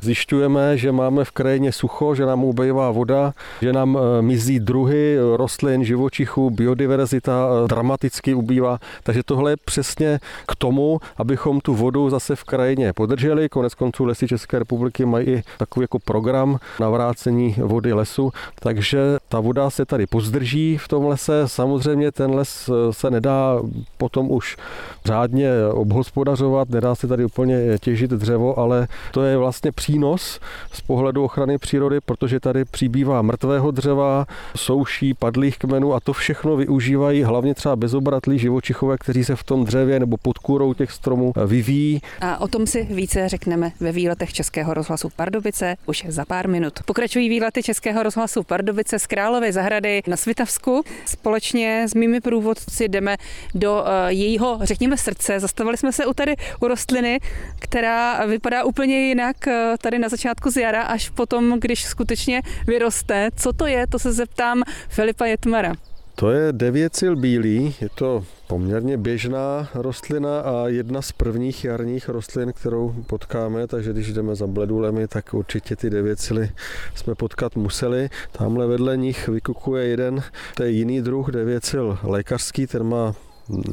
zjišťujeme, 0.00 0.78
že 0.78 0.92
máme 0.92 1.24
v 1.24 1.30
krajině 1.30 1.72
sucho, 1.72 2.14
že 2.14 2.26
nám 2.26 2.44
ubejvá 2.44 2.90
voda, 2.90 3.32
že 3.62 3.72
nám 3.72 3.98
eh, 3.98 4.22
mizí 4.22 4.60
druhy 4.60 5.16
rostlin, 5.36 5.84
živočichů, 5.84 6.50
biodiverzita 6.50 7.48
dramaticky 7.66 7.89
ubývá. 8.34 8.78
Takže 9.02 9.22
tohle 9.24 9.52
je 9.52 9.56
přesně 9.64 10.18
k 10.48 10.56
tomu, 10.56 11.00
abychom 11.16 11.60
tu 11.60 11.74
vodu 11.74 12.10
zase 12.10 12.36
v 12.36 12.44
krajině 12.44 12.92
podrželi. 12.92 13.48
Konec 13.48 13.74
konců 13.74 14.04
lesy 14.04 14.28
České 14.28 14.58
republiky 14.58 15.04
mají 15.04 15.26
i 15.26 15.42
takový 15.58 15.84
jako 15.84 15.98
program 15.98 16.58
navrácení 16.80 17.56
vody 17.58 17.92
lesu, 17.92 18.32
takže 18.60 18.98
ta 19.28 19.40
voda 19.40 19.70
se 19.70 19.84
tady 19.84 20.06
pozdrží 20.06 20.78
v 20.78 20.88
tom 20.88 21.06
lese. 21.06 21.42
Samozřejmě 21.46 22.12
ten 22.12 22.34
les 22.34 22.70
se 22.90 23.10
nedá 23.10 23.62
potom 23.98 24.30
už 24.30 24.56
řádně 25.04 25.50
obhospodařovat, 25.72 26.70
nedá 26.70 26.94
se 26.94 27.06
tady 27.06 27.24
úplně 27.24 27.78
těžit 27.80 28.10
dřevo, 28.10 28.58
ale 28.58 28.88
to 29.12 29.22
je 29.22 29.36
vlastně 29.36 29.72
přínos 29.72 30.40
z 30.72 30.80
pohledu 30.80 31.24
ochrany 31.24 31.58
přírody, 31.58 31.98
protože 32.00 32.40
tady 32.40 32.64
přibývá 32.64 33.22
mrtvého 33.22 33.70
dřeva, 33.70 34.26
souší, 34.56 35.14
padlých 35.14 35.58
kmenů 35.58 35.94
a 35.94 36.00
to 36.00 36.12
všechno 36.12 36.56
využívají 36.56 37.22
hlavně 37.22 37.54
třeba 37.54 37.69
bezobratlí 37.76 38.38
živočichové, 38.38 38.96
kteří 38.98 39.24
se 39.24 39.36
v 39.36 39.44
tom 39.44 39.64
dřevě 39.64 40.00
nebo 40.00 40.16
pod 40.16 40.38
kůrou 40.38 40.74
těch 40.74 40.92
stromů 40.92 41.32
vyvíjí. 41.46 42.00
A 42.20 42.40
o 42.40 42.48
tom 42.48 42.66
si 42.66 42.82
více 42.90 43.28
řekneme 43.28 43.72
ve 43.80 43.92
výletech 43.92 44.32
Českého 44.32 44.74
rozhlasu 44.74 45.08
Pardubice 45.16 45.76
už 45.86 46.04
za 46.08 46.24
pár 46.24 46.48
minut. 46.48 46.72
Pokračují 46.84 47.28
výlety 47.28 47.62
Českého 47.62 48.02
rozhlasu 48.02 48.42
Pardubice 48.42 48.98
z 48.98 49.06
Královy 49.06 49.52
zahrady 49.52 50.02
na 50.06 50.16
Svitavsku. 50.16 50.82
Společně 51.06 51.86
s 51.88 51.94
mými 51.94 52.20
průvodci 52.20 52.88
jdeme 52.88 53.16
do 53.54 53.84
eh, 53.86 54.12
jejího, 54.12 54.58
řekněme, 54.62 54.96
srdce. 54.96 55.40
Zastavili 55.40 55.76
jsme 55.76 55.92
se 55.92 56.06
u 56.06 56.14
tady 56.14 56.36
u 56.60 56.68
rostliny, 56.68 57.20
která 57.58 58.26
vypadá 58.26 58.64
úplně 58.64 59.08
jinak 59.08 59.48
eh, 59.48 59.74
tady 59.80 59.98
na 59.98 60.08
začátku 60.08 60.50
z 60.50 60.56
jara, 60.56 60.82
až 60.82 61.08
potom, 61.08 61.60
když 61.60 61.84
skutečně 61.84 62.42
vyroste. 62.66 63.30
Co 63.36 63.52
to 63.52 63.66
je, 63.66 63.86
to 63.86 63.98
se 63.98 64.12
zeptám 64.12 64.62
Filipa 64.88 65.26
Jetmara. 65.26 65.89
To 66.20 66.30
je 66.30 66.52
devěcil 66.52 67.16
bílý, 67.16 67.74
je 67.80 67.88
to 67.94 68.24
poměrně 68.46 68.96
běžná 68.96 69.68
rostlina 69.74 70.40
a 70.40 70.68
jedna 70.68 71.02
z 71.02 71.12
prvních 71.12 71.64
jarních 71.64 72.08
rostlin, 72.08 72.52
kterou 72.52 72.94
potkáme, 73.06 73.66
takže 73.66 73.92
když 73.92 74.12
jdeme 74.12 74.34
za 74.34 74.46
bledulemi, 74.46 75.08
tak 75.08 75.34
určitě 75.34 75.76
ty 75.76 75.90
devěcily 75.90 76.50
jsme 76.94 77.14
potkat 77.14 77.56
museli. 77.56 78.08
Tamhle 78.32 78.66
vedle 78.66 78.96
nich 78.96 79.28
vykukuje 79.28 79.86
jeden, 79.86 80.22
to 80.54 80.62
je 80.62 80.70
jiný 80.70 81.02
druh 81.02 81.30
devěcil 81.30 81.98
lékařský, 82.02 82.66
ten 82.66 82.84
má 82.84 83.14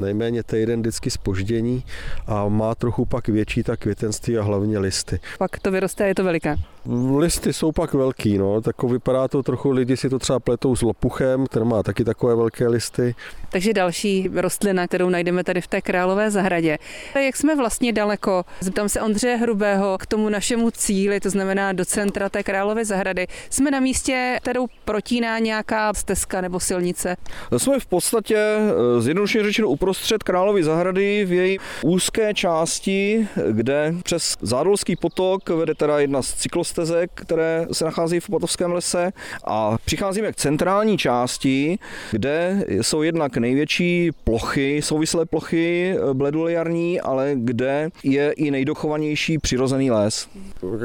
nejméně 0.02 0.44
týden 0.44 0.80
vždycky 0.80 1.12
spoždění 1.12 1.84
a 2.28 2.48
má 2.48 2.76
trochu 2.76 3.06
pak 3.06 3.28
větší 3.28 3.64
ta 3.64 3.78
květenství 3.78 4.38
a 4.38 4.44
hlavně 4.44 4.80
listy. 4.80 5.20
Pak 5.38 5.60
to 5.60 5.72
vyroste, 5.72 6.08
je 6.08 6.16
to 6.16 6.24
veliké. 6.24 6.56
Listy 7.18 7.54
jsou 7.54 7.72
pak 7.72 7.94
velký, 7.94 8.38
no, 8.38 8.62
tak 8.62 8.84
vypadá 8.84 9.28
to 9.28 9.44
trochu, 9.44 9.72
lidi 9.72 9.98
si 9.98 10.10
to 10.10 10.20
třeba 10.20 10.40
pletou 10.40 10.76
s 10.76 10.82
lopuchem, 10.82 11.46
ten 11.46 11.66
má 11.66 11.84
taky 11.84 12.04
takové 12.04 12.36
velké 12.36 12.68
listy. 12.68 13.16
Takže 13.50 13.74
další 13.74 14.30
rostlina, 14.36 14.88
kterou 14.88 15.10
najdeme 15.10 15.44
tady 15.44 15.62
v 15.62 15.68
té 15.68 15.82
králové 15.82 16.32
zahradě. 16.32 16.78
Jak 17.26 17.36
jsme 17.36 17.56
vlastně 17.56 17.94
daleko? 17.94 18.46
Zeptám 18.60 18.90
se 18.90 19.02
Ondřeje 19.02 19.38
Hrubého 19.38 19.98
k 19.98 20.06
tomu 20.06 20.30
našemu 20.30 20.72
cíli, 20.72 21.20
to 21.20 21.30
znamená 21.30 21.74
do 21.74 21.86
centra 21.86 22.30
té 22.30 22.44
králové 22.44 22.86
zahrady. 22.86 23.28
Jsme 23.50 23.72
na 23.72 23.80
místě, 23.80 24.38
kterou 24.42 24.68
protíná 24.86 25.40
nějaká 25.40 25.94
stezka 25.94 26.42
nebo 26.42 26.60
silnice? 26.60 27.16
Jsme 27.58 27.80
v 27.80 27.86
podstatě 27.86 28.38
eh, 28.38 29.02
zjednodušeně 29.02 29.44
řečeno 29.44 29.68
uprostřed 29.68 30.24
královy 30.24 30.64
zahrady 30.64 31.26
v 31.26 31.32
její 31.34 31.58
úzké 31.84 32.34
části, 32.34 33.28
kde 33.52 33.94
přes 34.04 34.38
Zádolský 34.42 34.96
potok 34.96 35.50
vede 35.50 35.76
teda 35.76 36.00
jedna 36.00 36.22
z 36.22 36.34
cyklostezek 36.34 36.77
stezek, 36.78 37.12
které 37.16 37.66
se 37.72 37.86
nacházejí 37.86 38.20
v 38.20 38.30
Opatovském 38.30 38.72
lese 38.72 39.12
a 39.46 39.78
přicházíme 39.86 40.32
k 40.32 40.36
centrální 40.36 40.98
části, 40.98 41.80
kde 42.12 42.66
jsou 42.70 43.02
jednak 43.02 43.38
největší 43.38 44.12
plochy, 44.24 44.82
souvislé 44.82 45.26
plochy 45.26 45.96
bledulejární, 46.14 47.02
ale 47.02 47.32
kde 47.36 47.90
je 48.04 48.32
i 48.32 48.52
nejdochovanější 48.52 49.38
přirozený 49.38 49.92
les. 49.92 50.28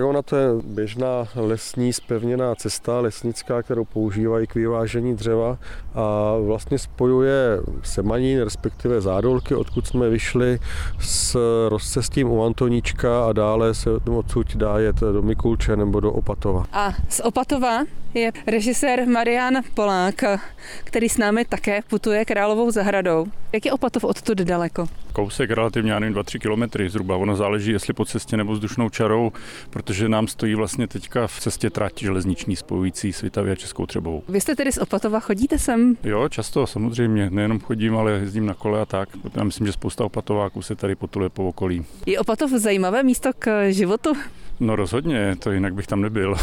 Ona 0.05 0.23
to 0.23 0.37
je 0.37 0.49
běžná 0.65 1.29
lesní 1.37 1.93
spevněná 1.93 2.55
cesta 2.55 3.01
lesnická, 3.01 3.63
kterou 3.63 3.85
používají 3.85 4.47
k 4.47 4.55
vyvážení 4.55 5.17
dřeva 5.17 5.59
a 5.95 6.37
vlastně 6.47 6.79
spojuje 6.79 7.61
Semanín, 7.83 8.41
respektive 8.41 9.01
Zádolky, 9.01 9.55
odkud 9.55 9.87
jsme 9.87 10.09
vyšli 10.09 10.59
s 11.01 11.37
rozcestím 11.69 12.31
u 12.31 12.45
Antoníčka 12.45 13.27
a 13.27 13.33
dále 13.33 13.75
se 13.75 13.91
odsud 14.11 14.57
dá 14.57 14.79
jet 14.79 15.01
do 15.01 15.23
Mikulče 15.23 15.72
nebo 15.77 16.01
do 16.01 16.13
Opatova. 16.13 16.65
A 16.73 16.93
z 17.09 17.21
Opatova 17.21 17.85
je 18.15 18.33
režisér 18.47 19.09
Marian 19.09 19.55
Polák, 19.75 20.25
který 20.85 21.09
s 21.09 21.19
námi 21.19 21.45
také 21.45 21.83
putuje 21.83 22.25
Královou 22.25 22.71
zahradou. 22.71 23.27
Jak 23.53 23.67
je 23.67 23.73
Opatov 23.73 24.05
odtud 24.05 24.39
daleko? 24.39 24.87
Kousek 25.13 25.51
relativně, 25.51 25.93
já 25.93 25.99
nevím, 25.99 26.17
2-3 26.17 26.39
kilometry 26.39 26.91
zhruba. 26.91 27.17
Ono 27.17 27.37
záleží, 27.37 27.73
jestli 27.73 27.95
po 27.95 28.05
cestě 28.05 28.37
nebo 28.37 28.53
vzdušnou 28.53 28.89
čarou, 28.89 29.33
protože 29.71 30.09
nám 30.09 30.29
stojí 30.29 30.55
vlastně 30.55 30.89
teďka 30.89 31.27
v 31.27 31.41
cestě 31.41 31.71
trať 31.71 31.93
železniční 32.01 32.57
spojující 32.57 33.13
Svitavě 33.13 33.53
a 33.53 33.57
Českou 33.57 33.87
Třebou. 33.87 34.23
Vy 34.29 34.41
jste 34.41 34.57
tedy 34.57 34.73
z 34.73 34.79
Opatova, 34.79 35.21
chodíte 35.21 35.59
sem? 35.59 35.97
Jo, 36.05 36.29
často 36.29 36.67
samozřejmě. 36.67 37.31
Nejenom 37.31 37.61
chodím, 37.61 37.97
ale 37.97 38.13
jezdím 38.13 38.47
na 38.47 38.55
kole 38.55 38.81
a 38.81 38.87
tak. 38.87 39.09
Já 39.35 39.45
myslím, 39.45 39.67
že 39.67 39.73
spousta 39.73 40.05
opatováků 40.05 40.63
se 40.63 40.77
tady 40.77 40.95
potuluje 40.95 41.29
po 41.29 41.49
okolí. 41.49 41.85
Je 42.07 42.21
Opatov 42.21 42.51
zajímavé 42.51 43.03
místo 43.03 43.31
k 43.39 43.71
životu? 43.71 44.13
No 44.63 44.77
rozhodně, 44.77 45.37
to 45.39 45.53
jinak 45.53 45.75
bych 45.75 45.87
tam 45.87 46.01
nebyl. 46.01 46.35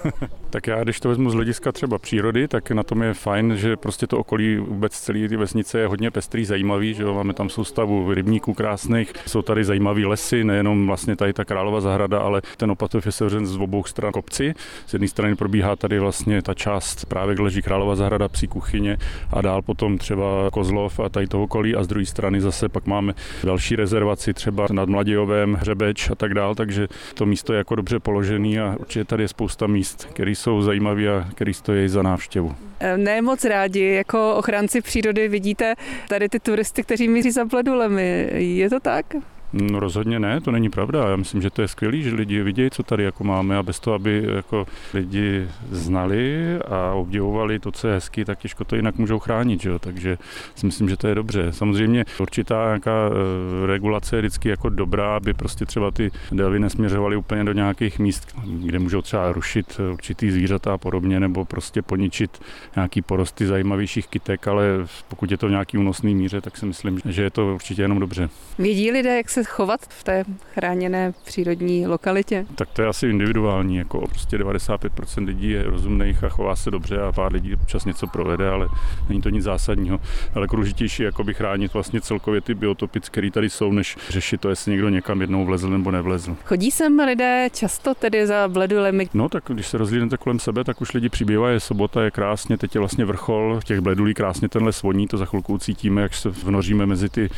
tak 0.50 0.66
já, 0.66 0.84
když 0.84 1.00
to 1.00 1.08
vezmu 1.08 1.30
z 1.30 1.34
hlediska 1.34 1.72
třeba 1.72 1.98
přírody, 1.98 2.48
tak 2.48 2.70
na 2.70 2.82
tom 2.82 3.02
je 3.02 3.14
fajn, 3.14 3.56
že 3.56 3.76
prostě 3.76 4.06
to 4.06 4.18
okolí 4.18 4.56
vůbec 4.56 4.92
celé 4.92 5.28
ty 5.28 5.36
vesnice 5.36 5.78
je 5.78 5.86
hodně 5.86 6.10
pestrý, 6.10 6.44
zajímavý, 6.44 6.94
že 6.94 7.02
jo? 7.02 7.14
máme 7.14 7.34
tam 7.34 7.48
soustavu 7.48 8.14
rybníků 8.14 8.54
krásných, 8.54 9.12
jsou 9.26 9.42
tady 9.42 9.64
zajímavé 9.64 10.06
lesy, 10.06 10.44
nejenom 10.44 10.86
vlastně 10.86 11.16
tady 11.16 11.32
ta 11.32 11.44
Králova 11.44 11.80
zahrada, 11.80 12.18
ale 12.18 12.42
ten 12.56 12.70
Opatov 12.70 13.06
je 13.06 13.12
sevřen 13.12 13.46
z 13.46 13.56
obou 13.56 13.84
stran 13.84 14.12
kopci. 14.12 14.54
Z 14.86 14.92
jedné 14.92 15.08
strany 15.08 15.36
probíhá 15.36 15.76
tady 15.76 15.98
vlastně 15.98 16.42
ta 16.42 16.54
část 16.54 17.04
právě, 17.04 17.34
kde 17.34 17.44
leží 17.44 17.62
Králova 17.62 17.96
zahrada, 17.96 18.28
psí 18.28 18.48
kuchyně 18.48 18.96
a 19.30 19.40
dál 19.40 19.62
potom 19.62 19.98
třeba 19.98 20.50
Kozlov 20.52 21.00
a 21.00 21.08
tady 21.08 21.26
toho 21.26 21.44
okolí 21.44 21.76
a 21.76 21.82
z 21.82 21.86
druhé 21.86 22.06
strany 22.06 22.40
zase 22.40 22.68
pak 22.68 22.86
máme 22.86 23.14
další 23.44 23.76
rezervaci 23.76 24.34
třeba 24.34 24.66
nad 24.72 24.88
Mladějovém, 24.88 25.54
Hřebeč 25.54 26.10
a 26.10 26.14
tak 26.14 26.34
dál, 26.34 26.54
takže 26.54 26.88
to 27.14 27.26
místo 27.26 27.52
je 27.52 27.67
jako 27.68 27.74
dobře 27.74 28.00
položený 28.00 28.58
a 28.58 28.76
určitě 28.78 29.04
tady 29.04 29.24
je 29.24 29.28
spousta 29.28 29.66
míst, 29.66 30.08
které 30.12 30.30
jsou 30.30 30.62
zajímavé 30.62 31.08
a 31.08 31.28
které 31.34 31.54
stojí 31.54 31.88
za 31.88 32.02
návštěvu. 32.02 32.54
Ne 32.96 33.22
moc 33.22 33.44
rádi, 33.44 33.84
jako 33.84 34.34
ochránci 34.34 34.80
přírody 34.80 35.28
vidíte 35.28 35.74
tady 36.08 36.28
ty 36.28 36.40
turisty, 36.40 36.82
kteří 36.82 37.08
míří 37.08 37.30
za 37.30 37.44
bledulemi. 37.44 38.30
Je 38.32 38.70
to 38.70 38.80
tak? 38.80 39.06
No 39.52 39.80
rozhodně 39.80 40.20
ne, 40.20 40.40
to 40.40 40.50
není 40.50 40.70
pravda. 40.70 41.08
Já 41.08 41.16
myslím, 41.16 41.42
že 41.42 41.50
to 41.50 41.62
je 41.62 41.68
skvělé, 41.68 41.96
že 41.96 42.14
lidi 42.14 42.42
vidějí, 42.42 42.70
co 42.70 42.82
tady 42.82 43.04
jako 43.04 43.24
máme 43.24 43.56
a 43.56 43.62
bez 43.62 43.80
toho, 43.80 43.94
aby 43.94 44.24
jako 44.34 44.66
lidi 44.94 45.48
znali 45.70 46.58
a 46.68 46.92
obdivovali 46.92 47.58
to, 47.58 47.72
co 47.72 47.88
je 47.88 47.94
hezky, 47.94 48.24
tak 48.24 48.38
těžko 48.38 48.64
to 48.64 48.76
jinak 48.76 48.98
můžou 48.98 49.18
chránit. 49.18 49.62
Že 49.62 49.68
jo? 49.68 49.78
Takže 49.78 50.18
si 50.54 50.66
myslím, 50.66 50.88
že 50.88 50.96
to 50.96 51.08
je 51.08 51.14
dobře. 51.14 51.52
Samozřejmě 51.52 52.04
určitá 52.18 52.64
nějaká 52.66 53.10
e, 53.10 53.66
regulace 53.66 54.16
je 54.16 54.22
vždycky 54.22 54.48
jako 54.48 54.68
dobrá, 54.68 55.16
aby 55.16 55.34
prostě 55.34 55.66
třeba 55.66 55.90
ty 55.90 56.10
delvy 56.32 56.58
nesměřovaly 56.58 57.16
úplně 57.16 57.44
do 57.44 57.52
nějakých 57.52 57.98
míst, 57.98 58.36
kde 58.44 58.78
můžou 58.78 59.02
třeba 59.02 59.32
rušit 59.32 59.80
určitý 59.92 60.30
zvířata 60.30 60.74
a 60.74 60.78
podobně, 60.78 61.20
nebo 61.20 61.44
prostě 61.44 61.82
poničit 61.82 62.38
nějaký 62.76 63.02
porosty 63.02 63.46
zajímavějších 63.46 64.08
kytek, 64.08 64.48
ale 64.48 64.64
pokud 65.08 65.30
je 65.30 65.36
to 65.36 65.46
v 65.46 65.50
nějaký 65.50 65.78
únosný 65.78 66.14
míře, 66.14 66.40
tak 66.40 66.56
si 66.56 66.66
myslím, 66.66 67.00
že 67.04 67.22
je 67.22 67.30
to 67.30 67.54
určitě 67.54 67.82
jenom 67.82 67.98
dobře. 67.98 68.28
Vědí 68.58 68.90
lidé, 68.90 69.16
jak 69.16 69.30
se 69.30 69.37
se 69.44 69.50
chovat 69.50 69.80
v 69.88 70.04
té 70.04 70.24
chráněné 70.54 71.12
přírodní 71.24 71.86
lokalitě? 71.86 72.46
Tak 72.54 72.68
to 72.72 72.82
je 72.82 72.88
asi 72.88 73.06
individuální, 73.08 73.76
jako 73.76 74.00
prostě 74.08 74.38
95% 74.38 75.26
lidí 75.26 75.50
je 75.50 75.62
rozumných 75.62 76.24
a 76.24 76.28
chová 76.28 76.56
se 76.56 76.70
dobře 76.70 77.00
a 77.00 77.12
pár 77.12 77.32
lidí 77.32 77.54
občas 77.54 77.84
něco 77.84 78.06
provede, 78.06 78.48
ale 78.48 78.68
není 79.08 79.20
to 79.20 79.28
nic 79.28 79.44
zásadního. 79.44 80.00
Ale 80.34 80.46
důležitější 80.46 81.02
jako 81.02 81.24
by 81.24 81.34
chránit 81.34 81.74
vlastně 81.74 82.00
celkově 82.00 82.40
ty 82.40 82.54
biotopy, 82.54 83.00
které 83.00 83.30
tady 83.30 83.50
jsou, 83.50 83.72
než 83.72 83.96
řešit 84.08 84.40
to, 84.40 84.48
jestli 84.48 84.72
někdo 84.72 84.88
někam 84.88 85.20
jednou 85.20 85.44
vlezl 85.44 85.70
nebo 85.70 85.90
nevlezl. 85.90 86.36
Chodí 86.44 86.70
sem 86.70 86.98
lidé 86.98 87.48
často 87.52 87.94
tedy 87.94 88.26
za 88.26 88.48
bledulemi? 88.48 89.08
No 89.14 89.28
tak 89.28 89.44
když 89.48 89.66
se 89.66 89.78
rozlídnete 89.78 90.16
kolem 90.16 90.38
sebe, 90.38 90.64
tak 90.64 90.80
už 90.80 90.92
lidi 90.92 91.08
přibývají, 91.08 91.56
je 91.56 91.60
sobota, 91.60 92.02
je 92.02 92.10
krásně, 92.10 92.58
teď 92.58 92.74
je 92.74 92.78
vlastně 92.78 93.04
vrchol 93.04 93.60
těch 93.64 93.80
bledulí, 93.80 94.14
krásně 94.14 94.48
tenhle 94.48 94.72
svoní, 94.72 95.08
to 95.08 95.16
za 95.16 95.24
chvilku 95.24 95.58
cítíme, 95.58 96.02
jak 96.02 96.14
se 96.14 96.28
vnoříme 96.28 96.86
mezi 96.86 97.08
ty 97.08 97.30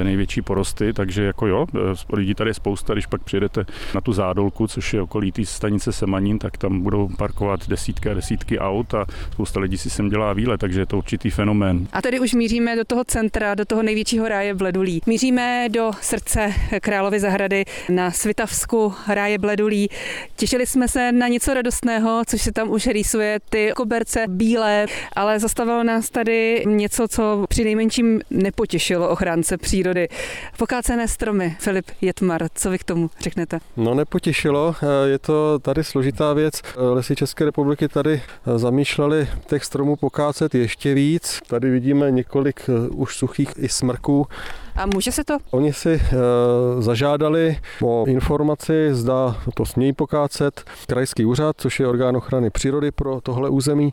eh, 0.00 0.04
největší 0.04 0.42
porosty, 0.42 0.92
takže 0.92 1.22
jako 1.22 1.41
jako 1.46 1.74
jo, 1.76 1.92
e, 1.92 2.16
lidí 2.16 2.34
tady 2.34 2.50
je 2.50 2.54
spousta, 2.54 2.92
když 2.92 3.06
pak 3.06 3.22
přijedete 3.22 3.64
na 3.94 4.00
tu 4.00 4.12
zádolku, 4.12 4.66
což 4.66 4.94
je 4.94 5.02
okolí 5.02 5.32
té 5.32 5.46
stanice 5.46 5.92
Semanín, 5.92 6.38
tak 6.38 6.56
tam 6.56 6.80
budou 6.80 7.08
parkovat 7.18 7.68
desítky 7.68 8.10
a 8.10 8.14
desítky 8.14 8.58
aut 8.58 8.94
a 8.94 9.06
spousta 9.32 9.60
lidí 9.60 9.78
si 9.78 9.90
sem 9.90 10.08
dělá 10.08 10.32
výlet, 10.32 10.60
takže 10.60 10.80
je 10.80 10.86
to 10.86 10.98
určitý 10.98 11.30
fenomén. 11.30 11.86
A 11.92 12.02
tady 12.02 12.20
už 12.20 12.34
míříme 12.34 12.76
do 12.76 12.84
toho 12.84 13.04
centra, 13.04 13.54
do 13.54 13.64
toho 13.64 13.82
největšího 13.82 14.28
ráje 14.28 14.54
Bledulí. 14.54 15.02
Míříme 15.06 15.68
do 15.70 15.90
srdce 16.00 16.54
Královy 16.80 17.20
zahrady 17.20 17.64
na 17.88 18.10
Svitavsku 18.10 18.94
ráje 19.08 19.38
Bledulí. 19.38 19.88
Těšili 20.36 20.66
jsme 20.66 20.88
se 20.88 21.12
na 21.12 21.28
něco 21.28 21.54
radostného, 21.54 22.22
což 22.26 22.42
se 22.42 22.52
tam 22.52 22.70
už 22.70 22.86
rýsuje, 22.86 23.40
ty 23.50 23.72
koberce 23.76 24.24
bílé, 24.28 24.86
ale 25.16 25.38
zastavilo 25.38 25.84
nás 25.84 26.10
tady 26.10 26.64
něco, 26.66 27.08
co 27.08 27.44
při 27.48 27.64
nejmenším 27.64 28.20
nepotěšilo 28.30 29.08
ochránce 29.08 29.56
přírody. 29.56 30.08
Pokácené 30.58 31.08
stromy 31.08 31.31
stromy. 31.32 31.56
Filip 31.58 31.90
Jetmar, 32.00 32.46
co 32.54 32.70
vy 32.70 32.78
k 32.78 32.84
tomu 32.84 33.10
řeknete? 33.20 33.58
No 33.76 33.94
nepotěšilo, 33.94 34.74
eh, 34.82 35.08
je 35.08 35.18
to 35.18 35.58
tady 35.58 35.84
složitá 35.84 36.32
věc. 36.32 36.62
Eh, 36.64 36.80
Lesy 36.80 37.16
České 37.16 37.44
republiky 37.44 37.88
tady 37.88 38.22
eh, 38.22 38.58
zamýšleli 38.58 39.28
těch 39.46 39.64
stromů 39.64 39.96
pokácet 39.96 40.54
ještě 40.54 40.94
víc. 40.94 41.40
Tady 41.46 41.70
vidíme 41.70 42.10
několik 42.10 42.70
už 42.90 43.16
suchých 43.16 43.48
i 43.56 43.68
smrků, 43.68 44.26
a 44.76 44.86
může 44.86 45.12
se 45.12 45.24
to? 45.24 45.38
Oni 45.50 45.72
si 45.72 45.92
e, 45.92 46.02
zažádali 46.82 47.58
o 47.82 48.04
informaci, 48.06 48.88
zda 48.92 49.36
to 49.54 49.66
smějí 49.66 49.92
pokácet 49.92 50.64
krajský 50.86 51.24
úřad, 51.24 51.56
což 51.58 51.80
je 51.80 51.86
orgán 51.86 52.16
ochrany 52.16 52.50
přírody 52.50 52.90
pro 52.90 53.20
tohle 53.20 53.48
území 53.48 53.92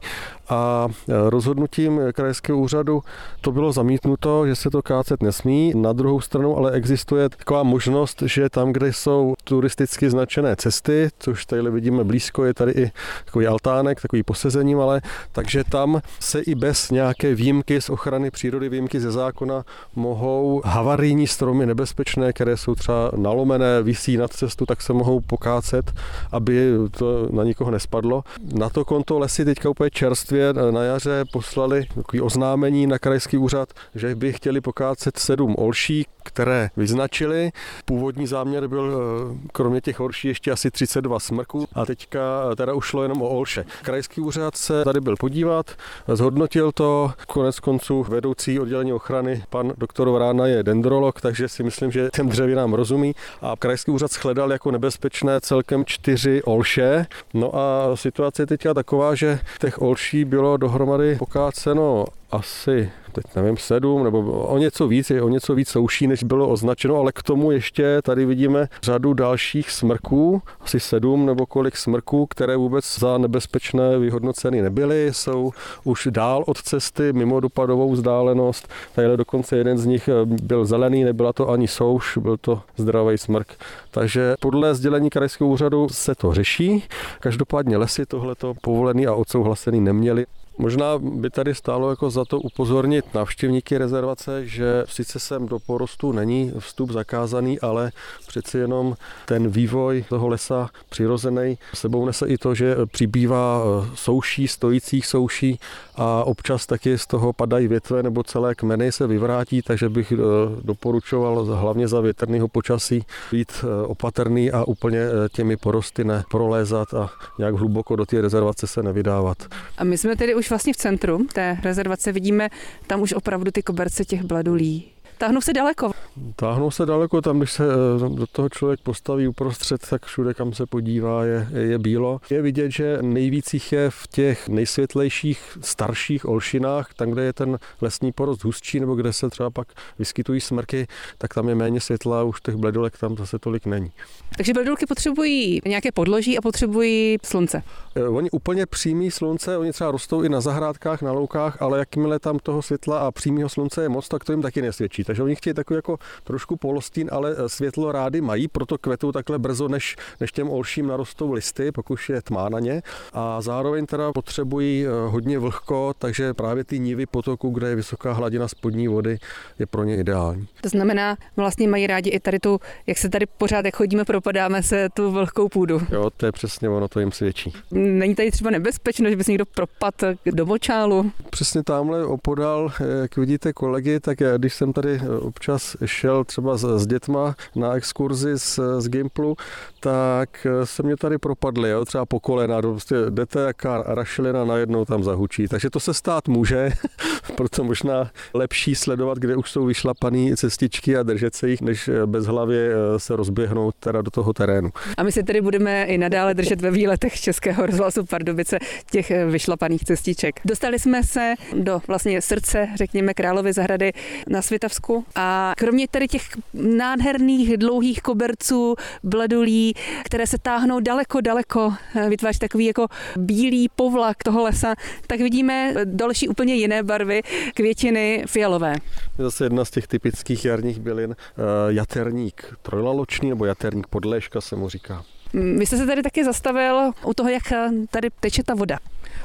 a 0.49 0.87
e, 1.09 1.29
rozhodnutím 1.29 1.99
krajského 2.13 2.59
úřadu 2.59 3.01
to 3.41 3.51
bylo 3.51 3.71
zamítnuto, 3.71 4.47
že 4.47 4.55
se 4.55 4.69
to 4.69 4.81
kácet 4.81 5.23
nesmí. 5.23 5.73
Na 5.75 5.93
druhou 5.93 6.21
stranu 6.21 6.57
ale 6.57 6.71
existuje 6.71 7.29
taková 7.29 7.63
možnost, 7.63 8.23
že 8.25 8.49
tam, 8.49 8.73
kde 8.73 8.93
jsou 8.93 9.33
turisticky 9.43 10.09
značené 10.09 10.55
cesty, 10.55 11.09
což 11.19 11.45
tady 11.45 11.71
vidíme 11.71 12.03
blízko, 12.03 12.45
je 12.45 12.53
tady 12.53 12.71
i 12.71 12.91
takový 13.25 13.47
altánek, 13.47 14.01
takový 14.01 14.23
posezením, 14.23 14.79
ale 14.79 15.01
takže 15.31 15.63
tam 15.63 16.01
se 16.19 16.39
i 16.39 16.55
bez 16.55 16.91
nějaké 16.91 17.35
výjimky 17.35 17.81
z 17.81 17.89
ochrany 17.89 18.31
přírody, 18.31 18.69
výjimky 18.69 18.99
ze 18.99 19.11
zákona 19.11 19.63
mohou 19.95 20.61
havarijní 20.69 21.27
stromy 21.27 21.65
nebezpečné, 21.65 22.33
které 22.33 22.57
jsou 22.57 22.75
třeba 22.75 23.11
nalomené, 23.15 23.81
visí 23.83 24.17
nad 24.17 24.33
cestu, 24.33 24.65
tak 24.65 24.81
se 24.81 24.93
mohou 24.93 25.19
pokácet, 25.19 25.93
aby 26.31 26.71
to 26.91 27.27
na 27.31 27.43
nikoho 27.43 27.71
nespadlo. 27.71 28.23
Na 28.53 28.69
to 28.69 28.85
konto 28.85 29.19
lesy 29.19 29.45
teďka 29.45 29.69
úplně 29.69 29.89
čerstvě 29.89 30.53
na 30.71 30.83
jaře 30.83 31.25
poslali 31.31 31.85
takový 31.95 32.21
oznámení 32.21 32.87
na 32.87 32.99
krajský 32.99 33.37
úřad, 33.37 33.69
že 33.95 34.15
by 34.15 34.33
chtěli 34.33 34.61
pokácet 34.61 35.19
sedm 35.19 35.55
olší, 35.57 36.05
které 36.23 36.69
vyznačili. 36.77 37.51
Původní 37.85 38.27
záměr 38.27 38.67
byl 38.67 38.93
eh, 38.93 39.49
kromě 39.51 39.81
těch 39.81 39.99
horší 39.99 40.27
ještě 40.27 40.51
asi 40.51 40.71
32 40.71 41.19
smrků 41.19 41.67
a 41.73 41.85
teďka 41.85 42.19
teda 42.55 42.73
ušlo 42.73 43.03
jenom 43.03 43.21
o 43.21 43.29
olše. 43.29 43.65
Krajský 43.81 44.21
úřad 44.21 44.55
se 44.55 44.83
tady 44.83 45.01
byl 45.01 45.15
podívat, 45.15 45.71
zhodnotil 46.07 46.71
to, 46.71 47.11
konec 47.27 47.59
konců 47.59 48.05
vedoucí 48.09 48.59
oddělení 48.59 48.93
ochrany, 48.93 49.43
pan 49.49 49.73
doktor 49.77 50.09
Vrána 50.09 50.47
je 50.47 50.58
dendrolog, 50.63 51.21
takže 51.21 51.47
si 51.47 51.63
myslím, 51.63 51.91
že 51.91 52.09
ten 52.09 52.29
dřevinám 52.29 52.73
rozumí 52.73 53.15
a 53.41 53.53
krajský 53.59 53.91
úřad 53.91 54.11
shledal 54.11 54.51
jako 54.51 54.71
nebezpečné 54.71 55.41
celkem 55.41 55.85
čtyři 55.85 56.43
olše. 56.43 57.05
No 57.33 57.55
a 57.55 57.95
situace 57.95 58.41
je 58.41 58.47
teďka 58.47 58.73
taková, 58.73 59.15
že 59.15 59.39
těch 59.59 59.81
olší 59.81 60.25
bylo 60.25 60.57
dohromady 60.57 61.15
pokáceno 61.15 62.05
asi 62.31 62.91
teď 63.11 63.25
nevím, 63.35 63.57
sedm 63.57 64.03
nebo 64.03 64.19
o 64.31 64.57
něco 64.57 64.87
víc, 64.87 65.09
je 65.09 65.21
o 65.21 65.29
něco 65.29 65.55
víc 65.55 65.69
souší, 65.69 66.07
než 66.07 66.23
bylo 66.23 66.49
označeno, 66.49 66.95
ale 66.95 67.11
k 67.11 67.23
tomu 67.23 67.51
ještě 67.51 68.01
tady 68.01 68.25
vidíme 68.25 68.67
řadu 68.83 69.13
dalších 69.13 69.71
smrků, 69.71 70.41
asi 70.61 70.79
sedm 70.79 71.25
nebo 71.25 71.45
kolik 71.45 71.77
smrků, 71.77 72.25
které 72.25 72.57
vůbec 72.57 72.99
za 72.99 73.17
nebezpečné 73.17 73.99
vyhodnoceny 73.99 74.61
nebyly, 74.61 75.09
jsou 75.13 75.51
už 75.83 76.07
dál 76.11 76.43
od 76.47 76.57
cesty, 76.57 77.13
mimo 77.13 77.39
dopadovou 77.39 77.91
vzdálenost. 77.91 78.67
Tady 78.95 79.17
dokonce 79.17 79.57
jeden 79.57 79.77
z 79.77 79.85
nich 79.85 80.07
eh, 80.07 80.25
byl 80.25 80.65
zelený, 80.65 81.03
nebyla 81.03 81.33
to 81.33 81.49
ani 81.49 81.67
souš, 81.67 82.17
byl 82.17 82.37
to 82.37 82.61
zdravý 82.77 83.17
smrk. 83.17 83.47
Takže 83.91 84.35
podle 84.39 84.75
sdělení 84.75 85.09
krajského 85.09 85.49
úřadu 85.49 85.87
se 85.91 86.15
to 86.15 86.33
řeší. 86.33 86.83
Každopádně 87.19 87.77
lesy 87.77 88.05
tohleto 88.05 88.53
povolený 88.61 89.07
a 89.07 89.13
odsouhlasený 89.13 89.81
neměli. 89.81 90.25
Možná 90.61 90.97
by 90.97 91.29
tady 91.29 91.55
stálo 91.55 91.89
jako 91.89 92.09
za 92.09 92.25
to 92.25 92.39
upozornit 92.39 93.13
navštěvníky 93.13 93.77
rezervace, 93.77 94.45
že 94.45 94.83
sice 94.87 95.19
sem 95.19 95.47
do 95.47 95.59
porostu 95.59 96.11
není 96.11 96.53
vstup 96.59 96.91
zakázaný, 96.91 97.59
ale 97.59 97.91
přeci 98.27 98.57
jenom 98.57 98.95
ten 99.25 99.49
vývoj 99.49 100.05
toho 100.09 100.27
lesa 100.27 100.69
přirozený 100.89 101.57
sebou 101.73 102.05
nese 102.05 102.27
i 102.27 102.37
to, 102.37 102.55
že 102.55 102.75
přibývá 102.91 103.63
eh, 103.63 103.89
souší, 103.95 104.47
stojících 104.47 105.05
souší 105.05 105.59
a 105.95 106.23
občas 106.23 106.65
taky 106.65 106.97
z 106.97 107.07
toho 107.07 107.33
padají 107.33 107.67
větve 107.67 108.03
nebo 108.03 108.23
celé 108.23 108.55
kmeny 108.55 108.91
se 108.91 109.07
vyvrátí, 109.07 109.61
takže 109.61 109.89
bych 109.89 110.11
eh, 110.11 110.17
doporučoval 110.61 111.45
hlavně 111.45 111.87
za 111.87 112.01
větrného 112.01 112.47
počasí 112.47 113.05
být 113.31 113.51
eh, 113.63 113.85
opatrný 113.85 114.51
a 114.51 114.63
úplně 114.63 114.99
těmi 115.31 115.57
porosty 115.57 116.03
neprolézat 116.03 116.93
a 116.93 117.09
nějak 117.37 117.55
hluboko 117.55 117.95
do 117.95 118.05
té 118.05 118.21
rezervace 118.21 118.67
se 118.67 118.83
nevydávat. 118.83 119.37
A 119.77 119.83
my 119.83 119.97
jsme 119.97 120.15
tedy 120.15 120.35
už 120.35 120.48
vlastně 120.49 120.73
v 120.73 120.77
centru 120.77 121.27
té 121.33 121.57
rezervace 121.61 122.11
vidíme 122.11 122.49
tam 122.87 123.01
už 123.01 123.13
opravdu 123.13 123.51
ty 123.51 123.63
koberce 123.63 124.05
těch 124.05 124.23
bladulí. 124.23 124.91
Táhnou 125.17 125.41
se 125.41 125.53
daleko. 125.53 125.91
Táhnou 126.35 126.71
se 126.71 126.85
daleko, 126.85 127.21
tam 127.21 127.37
když 127.39 127.51
se 127.51 127.63
eh, 127.63 128.09
do 128.09 128.27
toho 128.27 128.49
člověk 128.49 128.79
postaví 128.79 129.27
uprostřed, 129.27 129.81
tak 129.89 130.05
všude, 130.05 130.33
kam 130.33 130.53
se 130.53 130.65
podívá, 130.65 131.25
je, 131.25 131.47
je 131.53 131.79
bílo. 131.79 132.21
Je 132.29 132.41
vidět, 132.41 132.71
že 132.71 132.97
nejvíc 133.01 133.53
jich 133.53 133.71
je 133.71 133.89
v 133.89 134.07
těch 134.07 134.49
nejsvětlejších, 134.49 135.57
starších 135.61 136.25
olšinách, 136.25 136.93
tam, 136.93 137.11
kde 137.11 137.23
je 137.23 137.33
ten 137.33 137.59
lesní 137.81 138.11
porost 138.11 138.43
hustší, 138.43 138.79
nebo 138.79 138.95
kde 138.95 139.13
se 139.13 139.29
třeba 139.29 139.49
pak 139.49 139.67
vyskytují 139.99 140.41
smrky, 140.41 140.87
tak 141.17 141.33
tam 141.33 141.49
je 141.49 141.55
méně 141.55 141.81
světla, 141.81 142.23
už 142.23 142.41
těch 142.41 142.55
bledolek 142.55 142.97
tam 142.97 143.17
zase 143.17 143.39
tolik 143.39 143.65
není. 143.65 143.91
Takže 144.37 144.53
bledulky 144.53 144.85
potřebují 144.85 145.61
nějaké 145.65 145.91
podloží 145.91 146.37
a 146.37 146.41
potřebují 146.41 147.17
slunce. 147.25 147.63
Eh, 147.95 148.07
oni 148.07 148.29
úplně 148.31 148.65
přímý 148.65 149.11
slunce, 149.11 149.57
oni 149.57 149.71
třeba 149.71 149.91
rostou 149.91 150.23
i 150.23 150.29
na 150.29 150.41
zahrádkách, 150.41 151.01
na 151.01 151.11
loukách, 151.11 151.61
ale 151.61 151.79
jakmile 151.79 152.19
tam 152.19 152.39
toho 152.39 152.61
světla 152.61 152.99
a 152.99 153.11
přímého 153.11 153.49
slunce 153.49 153.81
je 153.81 153.89
moc, 153.89 154.07
tak 154.07 154.23
to 154.23 154.31
jim 154.31 154.41
taky 154.41 154.61
nesvědčí. 154.61 155.03
Takže 155.03 155.23
oni 155.23 155.35
chtějí 155.35 155.53
takový 155.53 155.75
jako 155.75 155.97
trošku 156.23 156.55
polostín, 156.55 157.09
ale 157.11 157.35
eh, 157.37 157.49
světlo 157.49 157.91
rády 157.91 158.21
mají, 158.21 158.47
proto 158.47 158.77
kvetou 158.77 159.11
takhle 159.11 159.39
brzo, 159.39 159.67
než, 159.67 159.95
než 160.19 160.31
těm 160.31 160.49
olším 160.49 160.87
narostou 160.87 161.31
listy, 161.31 161.71
pokud 161.71 161.99
je 162.09 162.21
tmá 162.21 162.49
na 162.49 162.59
ně. 162.59 162.81
A 163.13 163.41
zároveň 163.41 163.85
teda 163.85 164.11
potřebují 164.11 164.85
eh, 164.85 164.89
hodně 165.07 165.39
vlhko, 165.39 165.93
takže 165.97 166.33
právě 166.33 166.63
ty 166.63 166.79
nivy 166.79 167.05
potoku, 167.05 167.49
kde 167.49 167.69
je 167.69 167.75
vysoká 167.75 168.13
hladina 168.13 168.47
spodní 168.47 168.87
vody, 168.87 169.17
je 169.59 169.65
pro 169.65 169.83
ně 169.83 169.97
ideální. 169.97 170.47
To 170.61 170.69
znamená, 170.69 171.17
vlastně 171.35 171.67
mají 171.67 171.87
rádi 171.87 172.09
i 172.09 172.19
tady 172.19 172.39
tu, 172.39 172.59
jak 172.87 172.97
se 172.97 173.09
tady 173.09 173.25
pořád, 173.25 173.65
jak 173.65 173.75
chodíme, 173.75 174.05
propadáme 174.05 174.63
se 174.63 174.89
tu 174.93 175.11
vlhkou 175.11 175.49
půdu. 175.49 175.81
Jo, 175.91 176.09
to 176.17 176.25
je 176.25 176.31
přesně 176.31 176.69
ono, 176.69 176.87
to 176.87 176.99
jim 176.99 177.11
svědčí. 177.11 177.53
Není 177.71 178.15
tady 178.15 178.31
třeba 178.31 178.49
nebezpečno, 178.51 179.09
že 179.09 179.15
by 179.15 179.23
se 179.23 179.31
někdo 179.31 179.45
propad 179.45 179.93
do 180.25 180.45
močálu? 180.45 181.11
Přesně 181.29 181.63
tamhle 181.63 182.05
opodal, 182.05 182.71
jak 183.01 183.17
vidíte 183.17 183.53
kolegy, 183.53 183.99
tak 183.99 184.21
já, 184.21 184.37
když 184.37 184.53
jsem 184.53 184.73
tady 184.73 185.01
občas 185.19 185.77
šel 185.89 186.23
třeba 186.23 186.57
s, 186.57 186.79
s 186.79 186.87
dětma 186.87 187.35
na 187.55 187.73
exkurzi 187.73 188.39
z, 188.39 188.59
z 188.79 188.87
Gimplu, 188.89 189.35
tak 189.79 190.47
se 190.63 190.83
mě 190.83 190.97
tady 190.97 191.17
propadly, 191.17 191.69
jo, 191.69 191.85
třeba 191.85 192.05
po 192.05 192.19
kolena, 192.19 192.61
prostě 192.61 192.95
jdete 193.09 193.39
jaká 193.39 193.83
rašelina 193.87 194.45
najednou 194.45 194.85
tam 194.85 195.03
zahučí. 195.03 195.47
Takže 195.47 195.69
to 195.69 195.79
se 195.79 195.93
stát 195.93 196.27
může, 196.27 196.71
proto 197.35 197.63
možná 197.63 198.11
lepší 198.33 198.75
sledovat, 198.75 199.17
kde 199.17 199.35
už 199.35 199.51
jsou 199.51 199.65
vyšlapané 199.65 200.35
cestičky 200.35 200.97
a 200.97 201.03
držet 201.03 201.35
se 201.35 201.49
jich, 201.49 201.61
než 201.61 201.89
bez 202.05 202.25
hlavě 202.25 202.71
eh, 202.71 202.99
se 202.99 203.15
rozběhnout 203.15 203.75
teda 203.79 204.01
do 204.01 204.11
toho 204.11 204.33
terénu. 204.33 204.69
A 204.97 205.03
my 205.03 205.11
si 205.11 205.23
tedy 205.23 205.41
budeme 205.41 205.83
i 205.83 205.97
nadále 205.97 206.33
držet 206.33 206.61
ve 206.61 206.71
výletech 206.71 207.21
Českého 207.21 207.65
rozhlasu 207.65 208.05
Pardubice 208.05 208.59
těch 208.91 209.11
eh, 209.11 209.25
vyšlapaných 209.25 209.83
cestiček. 209.83 210.39
Dostali 210.45 210.79
jsme 210.79 211.03
se 211.03 211.33
do 211.53 211.81
vlastně 211.87 212.21
srdce, 212.21 212.67
řekněme, 212.75 213.13
Královy 213.13 213.53
zahrady 213.53 213.91
na 214.27 214.41
Svitavsku 214.41 215.05
a 215.15 215.53
kromě 215.57 215.78
tady 215.87 216.07
těch 216.07 216.23
nádherných 216.53 217.57
dlouhých 217.57 218.01
koberců, 218.01 218.75
bledulí, 219.03 219.73
které 220.05 220.27
se 220.27 220.37
táhnou 220.41 220.79
daleko, 220.79 221.21
daleko, 221.21 221.73
eh, 221.95 222.09
vytváří 222.09 222.39
takový 222.39 222.65
jako 222.65 222.87
bílý 223.17 223.69
povlak 223.75 224.23
toho 224.23 224.43
lesa, 224.43 224.75
tak 225.07 225.19
vidíme 225.19 225.73
další 225.85 226.27
úplně 226.27 226.55
jiné 226.55 226.83
barvy, 226.83 227.21
květiny 227.53 228.23
fialové. 228.27 228.75
Je 229.17 229.25
zase 229.25 229.45
jedna 229.45 229.65
z 229.65 229.71
těch 229.71 229.87
typických 229.87 230.45
jarních 230.45 230.79
bylin, 230.79 231.15
eh, 231.15 231.43
jaterník 231.67 232.53
trojlaločný 232.61 233.29
nebo 233.29 233.45
jaterník 233.45 233.87
podléška 233.87 234.41
se 234.41 234.55
mu 234.55 234.69
říká. 234.69 235.05
Vy 235.33 235.65
jste 235.65 235.77
se 235.77 235.85
tady 235.85 236.01
taky 236.01 236.25
zastavil 236.25 236.91
u 237.05 237.13
toho, 237.13 237.29
jak 237.29 237.51
eh, 237.51 237.69
tady 237.91 238.09
teče 238.19 238.43
ta 238.43 238.53
voda. 238.53 238.77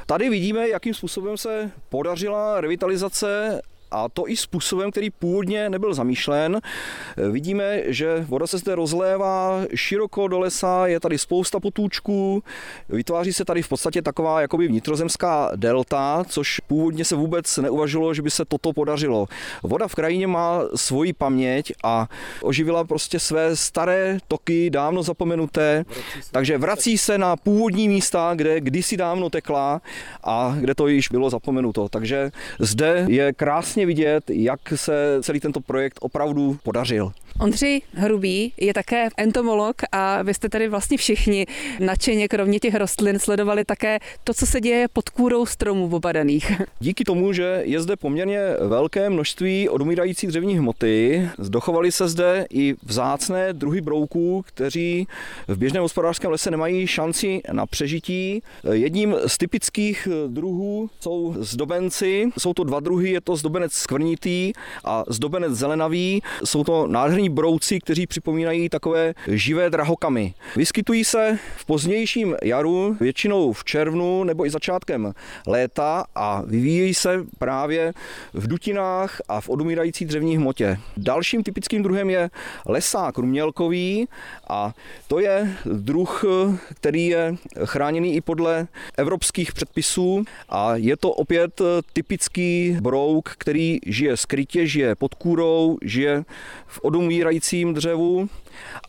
Tady 0.05 0.29
vidíme, 0.29 0.69
jakým 0.69 0.93
způsobem 0.93 1.37
se 1.37 1.71
podařila 1.89 2.61
revitalizace 2.61 3.61
a 3.91 4.09
to 4.09 4.29
i 4.29 4.37
způsobem, 4.37 4.91
který 4.91 5.09
původně 5.09 5.69
nebyl 5.69 5.93
zamýšlen. 5.93 6.61
Vidíme, 7.31 7.81
že 7.85 8.25
voda 8.27 8.47
se 8.47 8.57
zde 8.57 8.75
rozlévá 8.75 9.61
široko 9.75 10.27
do 10.27 10.39
lesa, 10.39 10.87
je 10.87 10.99
tady 10.99 11.17
spousta 11.17 11.59
potůčků, 11.59 12.43
vytváří 12.89 13.33
se 13.33 13.45
tady 13.45 13.61
v 13.61 13.69
podstatě 13.69 14.01
taková 14.01 14.41
jakoby 14.41 14.67
vnitrozemská 14.67 15.51
delta, 15.55 16.23
což 16.27 16.59
původně 16.59 17.05
se 17.05 17.15
vůbec 17.15 17.57
neuvažilo, 17.57 18.13
že 18.13 18.21
by 18.21 18.31
se 18.31 18.45
toto 18.45 18.73
podařilo. 18.73 19.27
Voda 19.63 19.87
v 19.87 19.95
krajině 19.95 20.27
má 20.27 20.61
svoji 20.75 21.13
paměť 21.13 21.73
a 21.83 22.07
oživila 22.41 22.83
prostě 22.83 23.19
své 23.19 23.55
staré 23.55 24.17
toky, 24.27 24.69
dávno 24.69 25.03
zapomenuté, 25.03 25.85
takže 26.31 26.57
vrací 26.57 26.97
se 26.97 27.17
na 27.17 27.35
původní 27.35 27.89
místa, 27.89 28.31
kde 28.35 28.61
kdysi 28.61 28.97
dávno 28.97 29.29
tekla 29.29 29.81
a 30.23 30.55
kde 30.59 30.75
to 30.75 30.87
již 30.87 31.09
bylo 31.09 31.29
zapomenuto. 31.29 31.89
Takže 31.89 32.31
zde 32.59 33.05
je 33.09 33.33
krásně 33.33 33.84
vidět, 33.85 34.23
jak 34.29 34.59
se 34.75 35.17
celý 35.21 35.39
tento 35.39 35.61
projekt 35.61 35.97
opravdu 36.01 36.57
podařil. 36.63 37.11
Ondřej 37.39 37.81
Hrubý 37.93 38.53
je 38.57 38.73
také 38.73 39.09
entomolog 39.17 39.75
a 39.91 40.21
vy 40.21 40.33
jste 40.33 40.49
tady 40.49 40.67
vlastně 40.67 40.97
všichni 40.97 41.45
nadšeně, 41.79 42.27
kromě 42.27 42.59
těch 42.59 42.75
rostlin, 42.75 43.19
sledovali 43.19 43.65
také 43.65 43.99
to, 44.23 44.33
co 44.33 44.45
se 44.45 44.61
děje 44.61 44.87
pod 44.93 45.09
kůrou 45.09 45.45
stromů 45.45 45.89
obadaných. 45.95 46.51
Díky 46.79 47.03
tomu, 47.03 47.33
že 47.33 47.61
je 47.65 47.81
zde 47.81 47.95
poměrně 47.95 48.39
velké 48.67 49.09
množství 49.09 49.69
odumírající 49.69 50.27
dřevní 50.27 50.57
hmoty, 50.57 51.29
dochovaly 51.37 51.91
se 51.91 52.07
zde 52.07 52.45
i 52.49 52.75
vzácné 52.83 53.53
druhy 53.53 53.81
brouků, 53.81 54.43
kteří 54.47 55.07
v 55.47 55.57
běžném 55.57 55.83
hospodářském 55.83 56.31
lese 56.31 56.51
nemají 56.51 56.87
šanci 56.87 57.41
na 57.51 57.65
přežití. 57.65 58.41
Jedním 58.71 59.15
z 59.27 59.37
typických 59.37 60.07
druhů 60.27 60.89
jsou 60.99 61.35
zdobenci. 61.37 62.29
Jsou 62.37 62.53
to 62.53 62.63
dva 62.63 62.79
druhy, 62.79 63.11
je 63.11 63.21
to 63.21 63.35
zdobenec 63.35 63.73
skvrnitý 63.73 64.53
a 64.83 65.03
zdobenec 65.07 65.53
zelenavý. 65.53 66.21
Jsou 66.43 66.63
to 66.63 66.87
nádherní 66.87 67.24
drobní 67.25 67.35
brouci, 67.35 67.79
kteří 67.79 68.07
připomínají 68.07 68.69
takové 68.69 69.13
živé 69.27 69.69
drahokamy. 69.69 70.33
Vyskytují 70.55 71.03
se 71.03 71.39
v 71.57 71.65
pozdějším 71.65 72.35
jaru, 72.43 72.97
většinou 72.99 73.53
v 73.53 73.63
červnu 73.63 74.23
nebo 74.23 74.45
i 74.45 74.49
začátkem 74.49 75.13
léta 75.47 76.05
a 76.15 76.41
vyvíjejí 76.41 76.93
se 76.93 77.23
právě 77.39 77.93
v 78.33 78.47
dutinách 78.47 79.21
a 79.27 79.41
v 79.41 79.49
odumírající 79.49 80.05
dřevní 80.05 80.37
hmotě. 80.37 80.77
Dalším 80.97 81.43
typickým 81.43 81.83
druhem 81.83 82.09
je 82.09 82.29
lesák 82.67 83.17
rumělkový 83.17 84.07
a 84.49 84.73
to 85.07 85.19
je 85.19 85.57
druh, 85.65 86.23
který 86.73 87.07
je 87.07 87.35
chráněný 87.65 88.15
i 88.15 88.21
podle 88.21 88.67
evropských 88.97 89.53
předpisů 89.53 90.23
a 90.49 90.75
je 90.75 90.97
to 90.97 91.11
opět 91.11 91.61
typický 91.93 92.77
brouk, 92.81 93.29
který 93.37 93.79
žije 93.85 94.17
skrytě, 94.17 94.67
žije 94.67 94.95
pod 94.95 95.13
kůrou, 95.13 95.77
žije 95.81 96.23
v 96.67 96.79
odumírající 96.83 97.14
umírajícím 97.15 97.73
dřevu. 97.73 98.29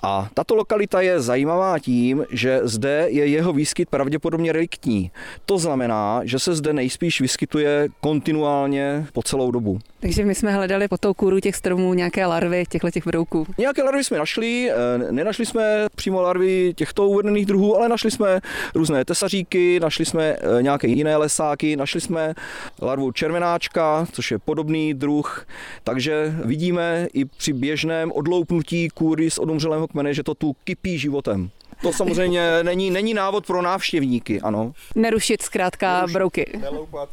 A 0.02 0.28
tato 0.34 0.54
lokalita 0.54 1.00
je 1.00 1.20
zajímavá 1.20 1.78
tím, 1.78 2.24
že 2.30 2.60
zde 2.62 3.06
je 3.08 3.26
jeho 3.26 3.52
výskyt 3.52 3.88
pravděpodobně 3.88 4.52
reliktní. 4.52 5.10
To 5.46 5.58
znamená, 5.58 6.20
že 6.24 6.38
se 6.38 6.54
zde 6.54 6.72
nejspíš 6.72 7.20
vyskytuje 7.20 7.88
kontinuálně 8.00 9.06
po 9.12 9.22
celou 9.22 9.50
dobu. 9.50 9.78
Takže 10.00 10.24
my 10.24 10.34
jsme 10.34 10.52
hledali 10.52 10.88
po 10.88 10.98
tou 10.98 11.14
kůru 11.14 11.40
těch 11.40 11.56
stromů 11.56 11.94
nějaké 11.94 12.26
larvy 12.26 12.64
těchto 12.68 12.90
těch 12.90 13.06
brouků. 13.06 13.46
Nějaké 13.58 13.82
larvy 13.82 14.04
jsme 14.04 14.18
našli, 14.18 14.70
eh, 14.70 15.12
nenašli 15.12 15.46
jsme 15.46 15.86
přímo 15.94 16.22
larvy 16.22 16.74
těchto 16.76 17.08
uvedených 17.08 17.46
druhů, 17.46 17.76
ale 17.76 17.88
našli 17.88 18.10
jsme 18.10 18.40
různé 18.74 19.04
tesaříky, 19.04 19.80
našli 19.80 20.04
jsme 20.04 20.24
eh, 20.24 20.62
nějaké 20.62 20.88
jiné 20.88 21.16
lesáky, 21.16 21.76
našli 21.76 22.00
jsme 22.00 22.34
larvu 22.82 23.12
červenáčka, 23.12 24.06
což 24.12 24.30
je 24.30 24.38
podobný 24.38 24.94
druh, 24.94 25.46
takže 25.84 26.34
vidíme 26.44 27.06
i 27.12 27.24
při 27.24 27.52
běžném 27.52 28.12
odloupnutí 28.16 28.88
kůry 28.88 29.30
z 29.30 29.38
odumřelého 29.38 29.88
kmene, 29.88 30.14
že 30.14 30.22
to 30.22 30.34
tu 30.34 30.56
kypí 30.64 30.98
životem. 30.98 31.50
To 31.82 31.92
samozřejmě 31.92 32.62
není, 32.62 32.90
není 32.90 33.14
návod 33.14 33.46
pro 33.46 33.62
návštěvníky, 33.62 34.40
ano. 34.40 34.72
Nerušit 34.94 35.42
zkrátka 35.42 35.96
nerušit. 35.96 36.14
brouky. 36.14 36.46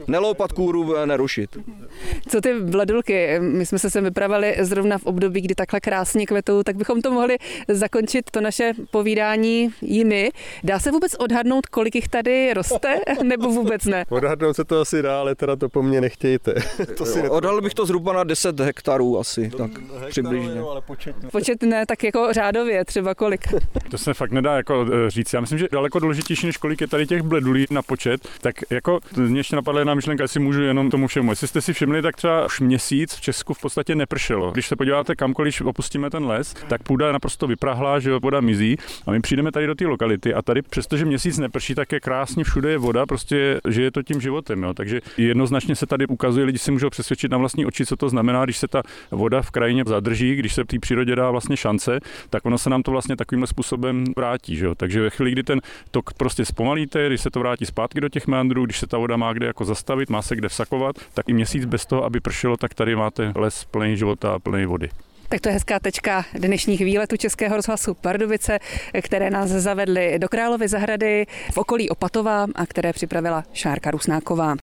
Neloupat 0.07 0.51
kůru, 0.51 0.97
eh, 0.97 1.05
nerušit. 1.05 1.57
Co 2.29 2.41
ty 2.41 2.59
vladulky? 2.59 3.39
My 3.39 3.65
jsme 3.65 3.79
se 3.79 3.89
sem 3.89 4.03
vypravili 4.03 4.55
zrovna 4.59 4.97
v 4.97 5.05
období, 5.05 5.41
kdy 5.41 5.55
takhle 5.55 5.79
krásně 5.79 6.25
kvetou, 6.25 6.63
tak 6.63 6.75
bychom 6.75 7.01
to 7.01 7.11
mohli 7.11 7.37
zakončit 7.67 8.31
to 8.31 8.41
naše 8.41 8.73
povídání 8.91 9.69
jimi. 9.81 10.31
Dá 10.63 10.79
se 10.79 10.91
vůbec 10.91 11.15
odhadnout, 11.15 11.65
kolik 11.65 11.95
jich 11.95 12.09
tady 12.09 12.53
roste, 12.53 12.99
nebo 13.23 13.49
vůbec 13.49 13.85
ne? 13.85 14.05
Odhadnout 14.09 14.55
se 14.55 14.63
to 14.63 14.81
asi 14.81 15.01
dá, 15.01 15.19
ale 15.19 15.35
teda 15.35 15.55
to 15.55 15.69
po 15.69 15.83
mně 15.83 16.01
nechtějte. 16.01 16.53
to 16.97 17.05
si 17.05 17.29
Odhadl 17.29 17.61
bych 17.61 17.73
to 17.73 17.85
zhruba 17.85 18.13
na 18.13 18.23
10 18.23 18.59
hektarů 18.59 19.19
asi, 19.19 19.49
tak 19.57 19.71
hektarů, 19.71 20.09
přibližně. 20.09 20.55
Jo, 20.57 20.69
ale 20.69 20.81
počet, 20.81 21.15
počet 21.31 21.63
ne, 21.63 21.85
tak 21.85 22.03
jako 22.03 22.27
řádově, 22.33 22.85
třeba 22.85 23.15
kolik. 23.15 23.47
To 23.91 23.97
se 23.97 24.13
fakt 24.13 24.31
nedá 24.31 24.52
jako 24.55 24.85
e, 25.07 25.09
říct. 25.09 25.33
Já 25.33 25.41
myslím, 25.41 25.59
že 25.59 25.67
daleko 25.71 25.99
důležitější, 25.99 26.45
než 26.45 26.57
kolik 26.57 26.81
je 26.81 26.87
tady 26.87 27.07
těch 27.07 27.21
bledulí 27.21 27.65
na 27.71 27.81
počet, 27.81 28.27
tak 28.41 28.55
jako 28.69 28.99
mě 29.17 29.39
ještě 29.39 29.55
napadla 29.55 29.79
jedna 29.79 29.93
myšlenka, 29.93 30.23
jestli 30.23 30.39
můžu 30.39 30.61
jenom 30.61 30.89
tomu 30.89 31.07
všemu. 31.07 31.31
Jestli 31.31 31.47
jste 31.47 31.61
si 31.61 31.73
všimli, 31.73 32.01
tak 32.01 32.15
třeba 32.15 32.45
už 32.45 32.59
měsíc 32.59 33.15
v 33.15 33.21
Česku 33.21 33.53
v 33.53 33.61
podstatě 33.61 33.95
nepršelo. 33.95 34.51
Když 34.51 34.67
se 34.67 34.75
podíváte 34.75 35.15
kamkoliv 35.15 35.61
opustíme 35.61 36.09
ten 36.09 36.25
les, 36.25 36.53
tak 36.67 36.83
půda 36.83 37.07
je 37.07 37.13
naprosto 37.13 37.47
vyprahlá, 37.47 37.99
že 37.99 38.19
voda 38.19 38.41
mizí 38.41 38.77
a 39.07 39.11
my 39.11 39.19
přijdeme 39.19 39.51
tady 39.51 39.67
do 39.67 39.75
té 39.75 39.87
lokality 39.87 40.33
a 40.33 40.41
tady 40.41 40.61
přestože 40.61 41.05
měsíc 41.05 41.37
neprší, 41.37 41.75
tak 41.75 41.91
je 41.91 41.99
krásně 41.99 42.43
všude 42.43 42.71
je 42.71 42.77
voda, 42.77 43.05
prostě 43.05 43.59
že 43.69 43.81
je 43.81 43.91
to 43.91 44.03
tím 44.03 44.21
životem. 44.21 44.63
Jo. 44.63 44.73
Takže 44.73 45.01
jednoznačně 45.17 45.75
se 45.75 45.85
tady 45.85 46.07
ukazuje, 46.07 46.45
lidi 46.45 46.57
si 46.57 46.71
můžou 46.71 46.89
přesvědčit 46.89 47.31
na 47.31 47.37
vlastní 47.37 47.65
oči, 47.65 47.85
co 47.85 47.95
to 47.95 48.09
znamená, 48.09 48.45
když 48.45 48.57
se 48.57 48.67
ta 48.67 48.81
voda 49.11 49.41
v 49.41 49.51
krajině 49.51 49.83
zadrží, 49.87 50.35
když 50.35 50.53
se 50.53 50.65
té 50.65 50.79
přírodě 50.79 51.15
dá 51.15 51.31
vlastně 51.31 51.57
šance, 51.57 51.99
tak 52.29 52.45
ono 52.45 52.57
se 52.57 52.69
nám 52.69 52.83
to 52.83 52.91
vlastně 52.91 53.15
takovým 53.15 53.47
způsobem 53.47 54.05
vrátí. 54.43 54.55
Že 54.55 54.65
jo? 54.65 54.75
Takže 54.75 55.01
ve 55.01 55.09
chvíli, 55.09 55.31
kdy 55.31 55.43
ten 55.43 55.61
tok 55.91 56.13
prostě 56.13 56.45
zpomalíte, 56.45 57.07
když 57.07 57.21
se 57.21 57.29
to 57.29 57.39
vrátí 57.39 57.65
zpátky 57.65 58.01
do 58.01 58.09
těch 58.09 58.27
meandrů, 58.27 58.65
když 58.65 58.79
se 58.79 58.87
ta 58.87 58.97
voda 58.97 59.17
má 59.17 59.33
kde 59.33 59.47
jako 59.47 59.65
zastavit, 59.65 60.09
má 60.09 60.21
se 60.21 60.35
kde 60.35 60.47
vsakovat, 60.47 60.95
tak 61.13 61.29
i 61.29 61.33
měsíc 61.33 61.65
bez 61.65 61.85
toho, 61.85 62.03
aby 62.03 62.19
pršelo, 62.19 62.57
tak 62.57 62.73
tady 62.73 62.95
máte 62.95 63.31
les 63.35 63.65
plný 63.65 63.97
života 63.97 64.33
a 64.33 64.39
plný 64.39 64.65
vody. 64.65 64.89
Tak 65.29 65.41
to 65.41 65.49
je 65.49 65.53
hezká 65.53 65.79
tečka 65.79 66.25
dnešních 66.33 66.79
výletů 66.79 67.17
Českého 67.17 67.55
rozhlasu 67.55 67.93
Pardubice, 67.93 68.59
které 69.01 69.29
nás 69.29 69.49
zavedly 69.49 70.19
do 70.19 70.29
Královy 70.29 70.67
zahrady 70.67 71.25
v 71.53 71.57
okolí 71.57 71.89
Opatova 71.89 72.45
a 72.55 72.65
které 72.65 72.93
připravila 72.93 73.43
Šárka 73.53 73.91
Rusnáková. 73.91 74.51